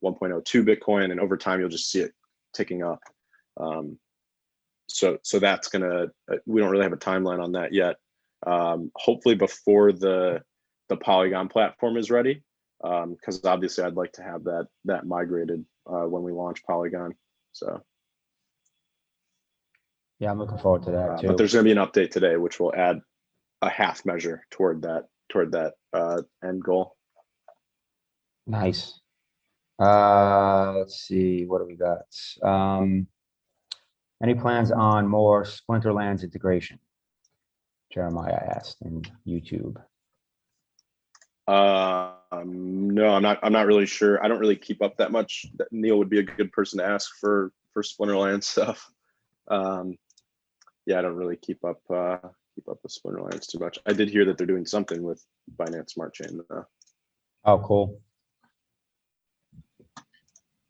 [0.04, 2.14] 1.02 Bitcoin, and over time you'll just see it
[2.54, 3.02] ticking up.
[3.58, 3.98] Um,
[4.88, 7.96] so so that's gonna uh, we don't really have a timeline on that yet.
[8.46, 10.42] Um, hopefully before the
[10.90, 12.44] the Polygon platform is ready,
[12.82, 17.14] because um, obviously I'd like to have that that migrated uh, when we launch Polygon.
[17.54, 17.82] So,
[20.20, 21.28] Yeah, I'm looking forward to uh, that too.
[21.28, 23.00] but there's going to be an update today, which will add
[23.62, 26.96] a half measure toward that toward that uh, end goal.
[28.48, 29.00] Nice.
[29.80, 32.06] Uh, let's see, what do we got?
[32.44, 33.08] Um,
[34.22, 36.80] any plans on more Splinterlands integration?
[37.92, 39.78] Jeremiah asked in YouTube.
[41.48, 43.40] Um, no, I'm not.
[43.44, 44.24] I'm not really sure.
[44.24, 45.46] I don't really keep up that much.
[45.72, 48.90] Neil would be a good person to ask for for Splinterland stuff.
[49.48, 49.98] Um,
[50.86, 52.18] yeah, I don't really keep up uh,
[52.56, 53.80] keep up with Splinterlands too much.
[53.86, 55.24] I did hear that they're doing something with
[55.58, 56.42] Binance Smart Chain.
[56.50, 56.66] Though.
[57.44, 58.00] Oh, cool.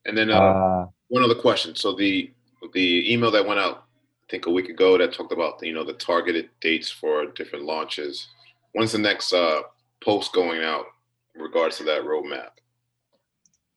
[0.06, 1.76] And then uh, Uh, one other question.
[1.76, 2.32] So the
[2.74, 3.91] the email that went out, I
[4.32, 8.28] think a week ago, that talked about you know the targeted dates for different launches.
[8.72, 9.62] When's the next uh,
[10.02, 10.86] post going out
[11.36, 12.52] in regards to that roadmap?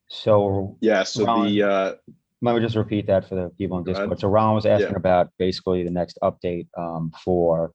[0.09, 1.03] so Yeah.
[1.03, 1.47] So Ron.
[1.47, 1.95] the uh,
[2.41, 4.21] let me just repeat that for the people in Discord.
[4.21, 4.97] So Ron was asking Yeah.
[4.97, 7.73] about basically the next update um, for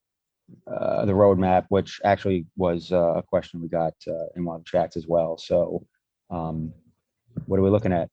[0.68, 4.64] uh, the roadmap, which actually was uh, a question we got uh, in one of
[4.64, 5.38] the chats as well.
[5.38, 5.86] So
[6.30, 6.72] um,
[7.48, 8.10] what are we looking at?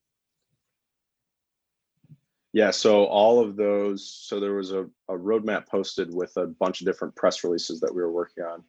[2.57, 6.81] Yeah, so all of those, so there was a, a roadmap posted with a bunch
[6.81, 8.65] of different press releases that we were working on.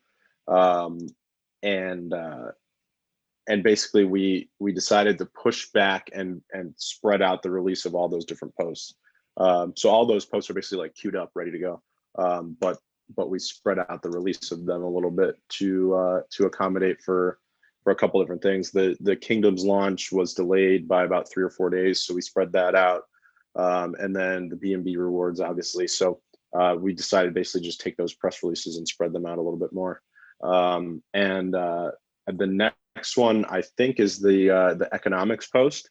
[0.46, 0.98] Um,
[1.64, 2.52] and uh,
[3.48, 7.96] and basically we we decided to push back and and spread out the release of
[7.96, 8.94] all those different posts.
[9.38, 11.82] Um, so all those posts are basically like queued up, ready to go.
[12.18, 12.80] Um, but
[13.16, 17.02] but we spread out the release of them a little bit to uh, to accommodate
[17.02, 17.40] for
[17.86, 18.70] for a couple different things.
[18.70, 22.52] The the Kingdoms launch was delayed by about three or four days, so we spread
[22.52, 23.04] that out
[23.58, 25.88] um, and then the BNB rewards, obviously.
[25.88, 26.22] So
[26.58, 29.60] uh, we decided basically just take those press releases and spread them out a little
[29.60, 30.02] bit more.
[30.44, 31.92] Um, and uh,
[32.28, 35.90] the next one, I think, is the uh, the economics post.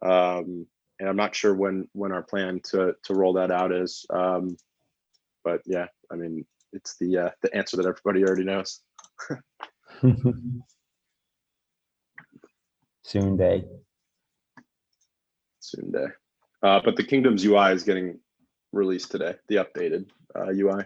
[0.00, 0.66] Um,
[1.00, 4.06] and I'm not sure when when our plan to to roll that out is.
[4.10, 4.56] Um,
[5.44, 8.80] but yeah, I mean, it's the uh, the answer that everybody already knows.
[13.02, 13.64] Soon day.
[15.60, 16.06] Soon day.
[16.62, 18.18] Uh, but the Kingdoms UI is getting
[18.72, 20.84] released today, the updated uh, UI.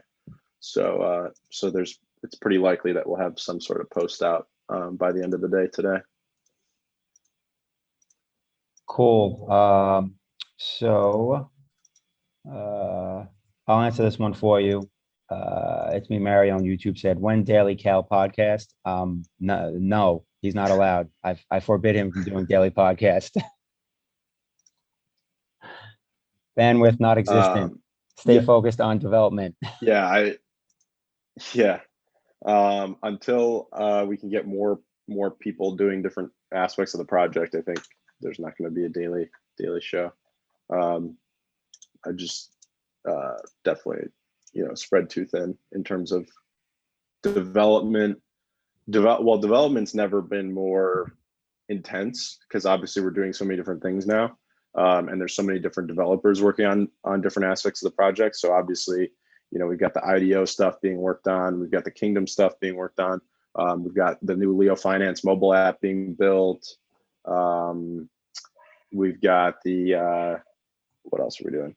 [0.61, 4.47] So uh, so there's it's pretty likely that we'll have some sort of post out
[4.69, 5.99] um, by the end of the day today.
[8.87, 9.51] Cool.
[9.51, 10.15] Um,
[10.59, 11.51] so
[12.49, 13.25] uh,
[13.67, 14.89] I'll answer this one for you.
[15.31, 18.67] Uh, it's me, Mary on YouTube said, when Daily Cal podcast?
[18.85, 21.09] Um, no, no, he's not allowed.
[21.25, 23.41] I, I forbid him from doing daily podcast.
[26.59, 27.73] Bandwidth not existent.
[27.73, 27.83] Um,
[28.19, 28.43] Stay yeah.
[28.43, 29.57] focused on development.
[29.81, 30.37] yeah, I,
[31.53, 31.81] yeah.
[32.45, 37.55] Um, until uh, we can get more more people doing different aspects of the project,
[37.55, 37.81] I think
[38.21, 39.29] there's not going to be a daily
[39.59, 40.13] daily show.
[40.71, 41.17] Um,
[42.07, 42.53] I just
[43.09, 43.35] uh,
[43.65, 44.09] definitely,
[44.53, 46.29] you know, spread too thin in terms of
[47.23, 48.21] development.
[48.91, 51.17] Develop well, development's never been more
[51.69, 54.37] intense because obviously we're doing so many different things now,
[54.75, 58.37] um, and there's so many different developers working on on different aspects of the project.
[58.37, 59.11] So obviously,
[59.51, 62.59] you know, we've got the IDO stuff being worked on, we've got the Kingdom stuff
[62.61, 63.21] being worked on,
[63.55, 66.77] um, we've got the new Leo Finance mobile app being built.
[67.25, 68.09] Um,
[68.93, 70.39] we've got the uh,
[71.05, 71.77] what else are we doing?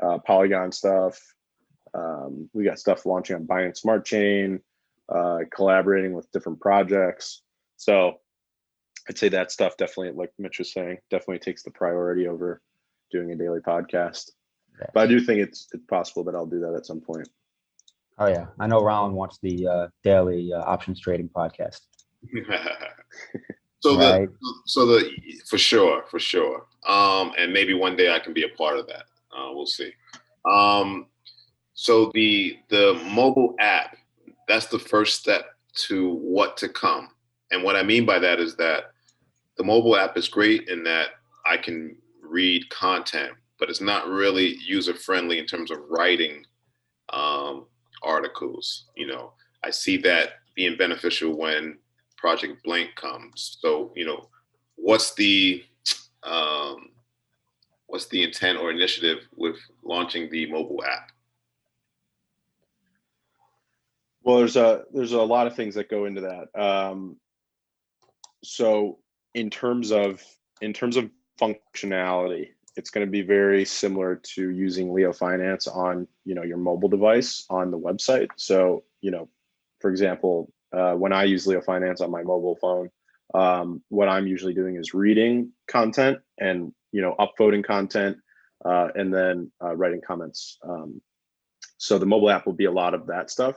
[0.00, 1.34] Uh, Polygon stuff.
[1.92, 4.60] Um, we got stuff launching on Binance Smart Chain,
[5.08, 7.42] uh, collaborating with different projects.
[7.76, 8.20] So
[9.08, 12.60] I'd say that stuff definitely, like Mitch was saying, definitely takes the priority over
[13.10, 14.30] doing a daily podcast.
[14.94, 17.28] But I do think it's it's possible that I'll do that at some point.
[18.18, 21.80] Oh yeah, I know Ron wants the uh, daily uh, options trading podcast.
[23.80, 24.28] so Right.
[24.28, 25.10] the so the
[25.48, 28.86] for sure for sure um and maybe one day i can be a part of
[28.86, 29.90] that uh we'll see
[30.50, 31.06] um
[31.72, 33.96] so the the mobile app
[34.46, 37.08] that's the first step to what to come
[37.50, 38.92] and what i mean by that is that
[39.56, 41.08] the mobile app is great in that
[41.46, 46.44] i can read content but it's not really user friendly in terms of writing
[47.12, 47.66] um
[48.02, 49.32] articles you know
[49.64, 51.76] i see that being beneficial when
[52.20, 53.56] Project Blank comes.
[53.60, 54.28] So, you know,
[54.76, 55.64] what's the
[56.22, 56.90] um,
[57.86, 61.10] what's the intent or initiative with launching the mobile app?
[64.22, 66.60] Well, there's a there's a lot of things that go into that.
[66.60, 67.16] Um,
[68.42, 68.98] so
[69.34, 70.22] in terms of
[70.60, 71.10] in terms of
[71.40, 76.58] functionality, it's going to be very similar to using Leo Finance on you know your
[76.58, 78.28] mobile device on the website.
[78.36, 79.28] So you know,
[79.80, 82.90] for example, uh, when I use Leo Finance on my mobile phone,
[83.34, 88.18] um, what I'm usually doing is reading content and you know upvoting content
[88.64, 90.58] uh, and then uh, writing comments.
[90.62, 91.00] Um,
[91.78, 93.56] so the mobile app will be a lot of that stuff.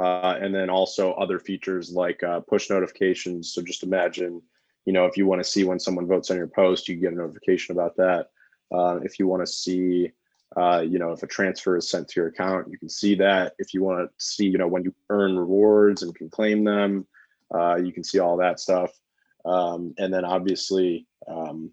[0.00, 3.52] Uh, and then also other features like uh, push notifications.
[3.52, 4.40] So just imagine,
[4.86, 7.12] you know, if you want to see when someone votes on your post, you get
[7.12, 8.30] a notification about that.
[8.72, 10.10] Uh, if you want to see,
[10.56, 13.52] uh, you know, if a transfer is sent to your account, you can see that.
[13.58, 17.06] If you want to see, you know, when you earn rewards and can claim them,
[17.54, 18.98] uh, you can see all that stuff.
[19.44, 21.70] Um, and then obviously, um,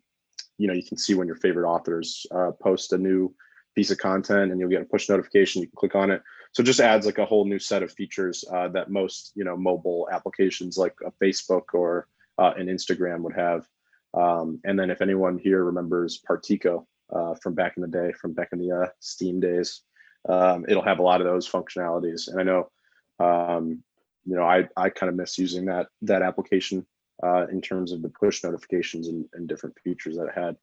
[0.58, 3.34] you know, you can see when your favorite authors uh, post a new
[3.78, 5.62] piece of content and you'll get a push notification.
[5.62, 6.24] You can click on it.
[6.52, 9.44] So it just adds like a whole new set of features uh, that most, you
[9.44, 12.08] know, mobile applications like a Facebook or
[12.40, 13.68] uh, an Instagram would have.
[14.16, 18.34] Um, and then if anyone here remembers Partiko uh, from back in the day, from
[18.34, 19.82] back in the uh, Steem days,
[20.28, 22.28] um, it'll have a lot of those functionalities.
[22.28, 22.72] And I know,
[23.20, 23.84] um,
[24.26, 26.84] you know, I, I kind of miss using that that application
[27.24, 30.56] uh, in terms of the push notifications and, and different features that it had.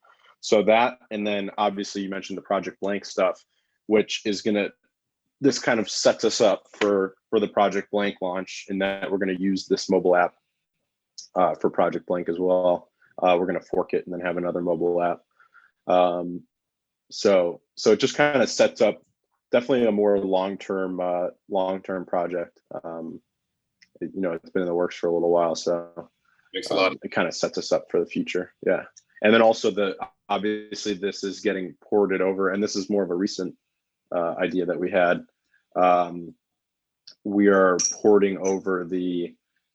[0.45, 3.43] So that, and then obviously you mentioned the Project Blank stuff,
[3.87, 4.69] which is gonna,
[5.41, 9.17] this kind of sets us up for for the Project Blank launch, in that we're
[9.17, 10.35] gonna use this mobile app
[11.35, 12.91] uh, for Project Blank as well.
[13.17, 15.23] Uh, we're gonna fork it and then have another mobile app.
[15.87, 16.43] Um,
[17.11, 19.01] so so it just kind of sets up
[19.51, 22.61] definitely a more long term uh, long term project.
[22.85, 23.23] Um,
[24.03, 26.11] it- you know, it's been in the works for a little while, so
[26.53, 28.53] Makes a lot um, it kind of sets us up for the future.
[28.67, 28.83] Yeah.
[29.23, 29.97] And then also the
[30.29, 33.55] obviously this is getting ported over, and this is more of a recent
[34.14, 35.25] uh, idea that we had.
[35.77, 36.35] Um,
[37.25, 39.35] we are porting over the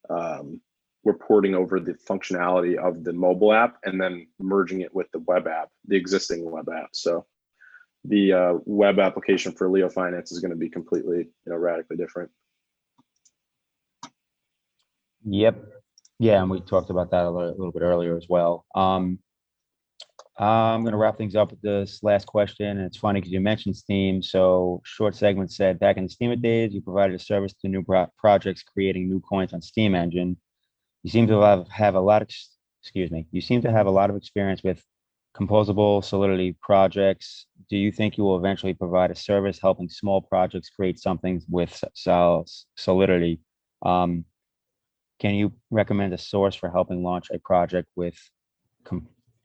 [0.10, 0.62] um,
[1.04, 5.20] we're porting over the functionality of the mobile app and then merging it with the
[5.20, 6.90] web app, the existing web app.
[6.94, 7.26] So
[8.04, 11.98] the uh, web application for Leo Finance is going to be completely, you know, radically
[11.98, 12.32] different.
[15.26, 15.64] Yep.
[16.20, 18.66] Yeah, and we talked about that a little, bit earlier as well.
[18.76, 19.20] Um,
[20.40, 23.76] I'm gonna wrap things up with this last question, and it's funny because you mentioned
[23.76, 24.24] Steem.
[24.24, 27.84] So short segment said, back in the Steam days, you provided a service to new
[27.84, 30.38] pro- projects creating new coins on Steem Engine.
[31.04, 32.30] You seem to have, have a lot of,
[32.82, 34.82] excuse me, you seem to have a lot of experience with
[35.36, 37.46] composable Solidity projects.
[37.70, 41.84] Do you think you will eventually provide a service helping small projects create something with
[41.94, 42.46] Sol-
[42.78, 43.42] Solidity?
[43.82, 44.24] Um,
[45.20, 48.18] can you recommend a source for helping launch a project with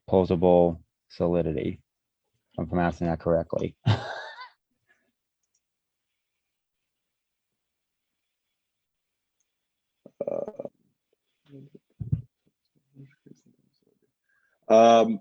[0.09, 0.79] composable
[1.17, 1.81] solidity?
[2.53, 3.77] If I'm pronouncing that correctly.
[14.69, 15.21] Um,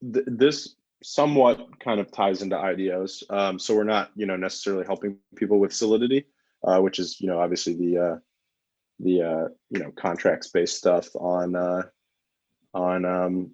[0.00, 3.22] th- this somewhat kind of ties into IDOs.
[3.30, 6.26] Um, so we're not, you know, necessarily helping people with solidity,
[6.64, 8.16] uh, which is, you know, obviously the uh,
[9.00, 11.82] the uh, you know contracts based stuff on uh,
[12.74, 13.50] on um,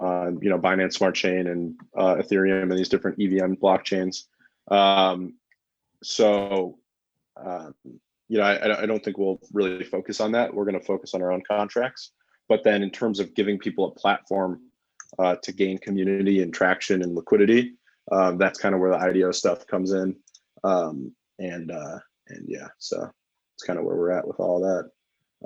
[0.00, 4.24] on you know Binance Smart Chain and uh, Ethereum and these different EVM blockchains.
[4.70, 5.34] Um,
[6.02, 6.78] so
[7.36, 7.74] um,
[8.28, 10.52] you know, I, I don't think we'll really focus on that.
[10.52, 12.12] We're going to focus on our own contracts.
[12.48, 14.60] But then, in terms of giving people a platform
[15.18, 17.74] uh, to gain community and traction and liquidity,
[18.12, 20.16] um, that's kind of where the IDO stuff comes in.
[20.64, 23.10] Um, and uh, and yeah, so
[23.56, 24.90] it's kind of where we're at with all that.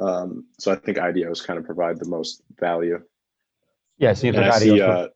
[0.03, 3.01] Um, so I think IDOs kind of provide the most value.
[4.03, 4.81] Yeah, it seems And like I see.
[4.81, 5.09] Uh,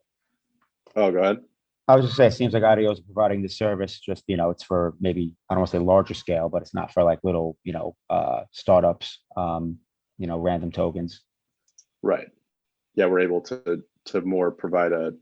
[0.95, 1.39] oh, go ahead.
[1.89, 4.51] I was just saying, it seems like IDOs are providing the service, just, you know,
[4.51, 7.19] it's for maybe, I don't want to say larger scale, but it's not for like
[7.25, 9.79] little, you know, uh, startups, um,
[10.19, 11.23] you know, random tokens.
[12.01, 12.29] Right.
[12.95, 15.13] Yeah, we're able to to more provide a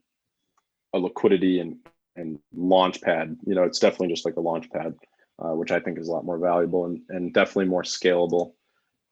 [0.92, 1.76] a liquidity and
[2.16, 3.36] and launch pad.
[3.46, 4.94] You know, it's definitely just like a launch pad,
[5.38, 8.52] uh, which I think is a lot more valuable and and definitely more scalable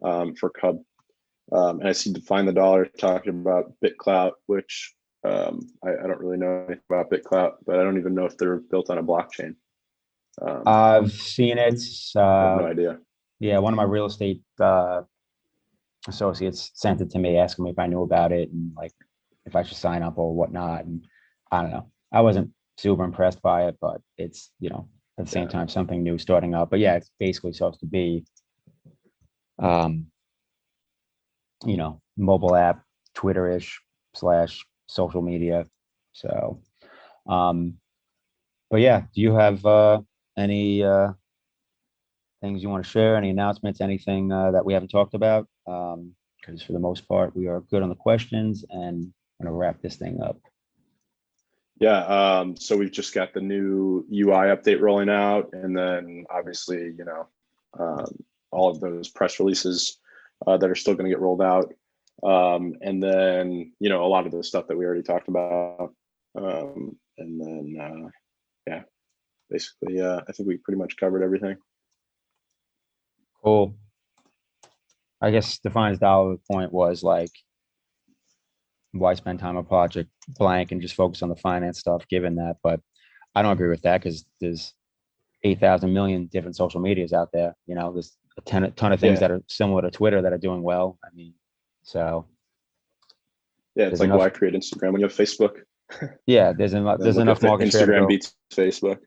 [0.04, 0.78] um, for Cub.
[1.50, 6.20] Um, and I see Define the Dollar talking about BitClout, which um, I, I don't
[6.20, 9.02] really know anything about BitClout, but I don't even know if they're built on a
[9.02, 9.56] blockchain.
[10.40, 11.80] Um, I've seen it,
[12.16, 12.98] I have no uh, idea.
[13.40, 15.02] yeah, one of my real estate, uh,
[16.08, 18.92] associates sent it to me, asking me if I knew about it and like
[19.46, 20.84] if I should sign up or whatnot.
[20.84, 21.06] And
[21.50, 21.90] I don't know.
[22.12, 24.88] I wasn't super impressed by it, but it's, you know,
[25.18, 25.50] at the same Yeah.
[25.50, 26.70] time, something new starting up.
[26.70, 28.24] But yeah, it's basically supposed to be
[29.58, 30.06] um,
[31.64, 32.82] you know, mobile app,
[33.14, 33.80] Twitter-ish
[34.14, 35.66] slash social media.
[36.12, 36.60] So,
[37.26, 37.74] um,
[38.70, 40.00] but yeah, do you have uh
[40.36, 41.12] any uh
[42.40, 45.46] things you want to share, any announcements, anything uh, that we haven't talked about?
[45.66, 49.56] Um, because for the most part, we are good on the questions and I'm gonna
[49.56, 50.40] wrap this thing up.
[51.78, 56.94] Yeah, um, so we've just got the new UI update rolling out, and then obviously,
[56.96, 57.26] you know,
[57.76, 58.06] um,
[58.52, 59.98] all of those press releases
[60.46, 61.72] uh, that are still going to get rolled out,
[62.22, 65.94] um, and then you know a lot of the stuff that we already talked about,
[66.36, 68.08] um, and then uh,
[68.66, 68.82] yeah,
[69.50, 71.56] basically, uh, I think we pretty much covered everything.
[73.42, 73.74] Cool.
[75.20, 77.30] I guess Define's dollar point was like,
[78.92, 82.56] why spend time on project blank and just focus on the finance stuff, given that,
[82.62, 82.80] but
[83.34, 84.74] I don't agree with that because there's
[85.44, 89.00] eight thousand million different social medias out there, you know, there's a ton, ton of
[89.00, 89.28] things Yeah.
[89.28, 90.98] that are similar to Twitter that are doing well.
[91.04, 91.34] I mean,
[91.82, 92.26] so,
[93.74, 95.62] Yeah, it's like enough- why create Instagram when you have Facebook?
[96.26, 97.86] yeah, there's enough, there's enough market share.
[97.86, 98.98] to Instagram beats Facebook.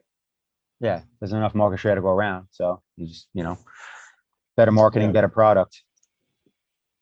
[0.79, 3.57] Yeah, there's enough market share to go around, so you just, you know,
[4.57, 5.13] better marketing, Yeah.
[5.13, 5.81] better product.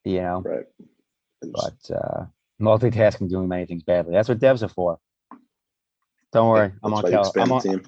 [0.05, 0.65] You know, Right.
[1.41, 2.25] But uh
[2.61, 4.13] multitasking, doing many things badly.
[4.13, 4.99] That's what devs are for.
[6.31, 7.85] Don't worry, I'm that's on Cal, I'm on.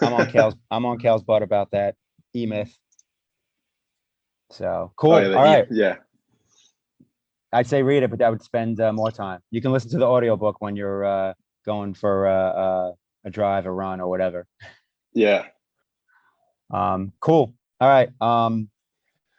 [0.00, 1.94] I'm on Cal's, I'm on Cal's butt about that
[2.34, 2.76] E-myth.
[4.52, 5.66] So, cool, Oh, all yeah, right.
[5.70, 5.96] Yeah,
[7.52, 9.40] I'd say read it, but that would spend uh, more time.
[9.50, 11.34] You can listen to the audiobook when you're uh
[11.64, 12.92] going for uh,
[13.24, 14.46] a drive, a run or whatever.
[15.14, 15.46] yeah.
[16.70, 17.54] Um, cool.
[17.80, 18.08] All right.
[18.20, 18.68] Um,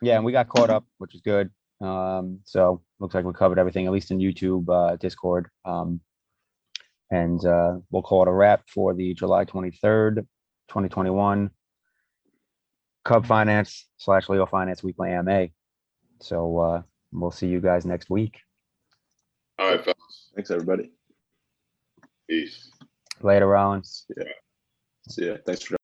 [0.01, 1.49] yeah, and we got caught up, which is good.
[1.81, 5.47] Um, so looks like we covered everything, at least in YouTube, uh, Discord.
[5.65, 5.99] Um,
[7.11, 10.25] and uh, we'll call it a wrap for the July twenty-third,
[10.69, 11.51] twenty twenty-one
[13.05, 15.47] Cub Finance slash Leo Finance Weekly AMA.
[16.21, 16.81] So uh,
[17.11, 18.39] we'll see you guys next week.
[19.59, 20.31] All right, fellas.
[20.35, 20.91] Thanks, everybody.
[22.29, 22.71] Peace.
[23.21, 24.05] Later, Rollins.
[24.17, 24.23] Yeah.
[25.09, 25.35] See ya.
[25.45, 25.77] Thanks for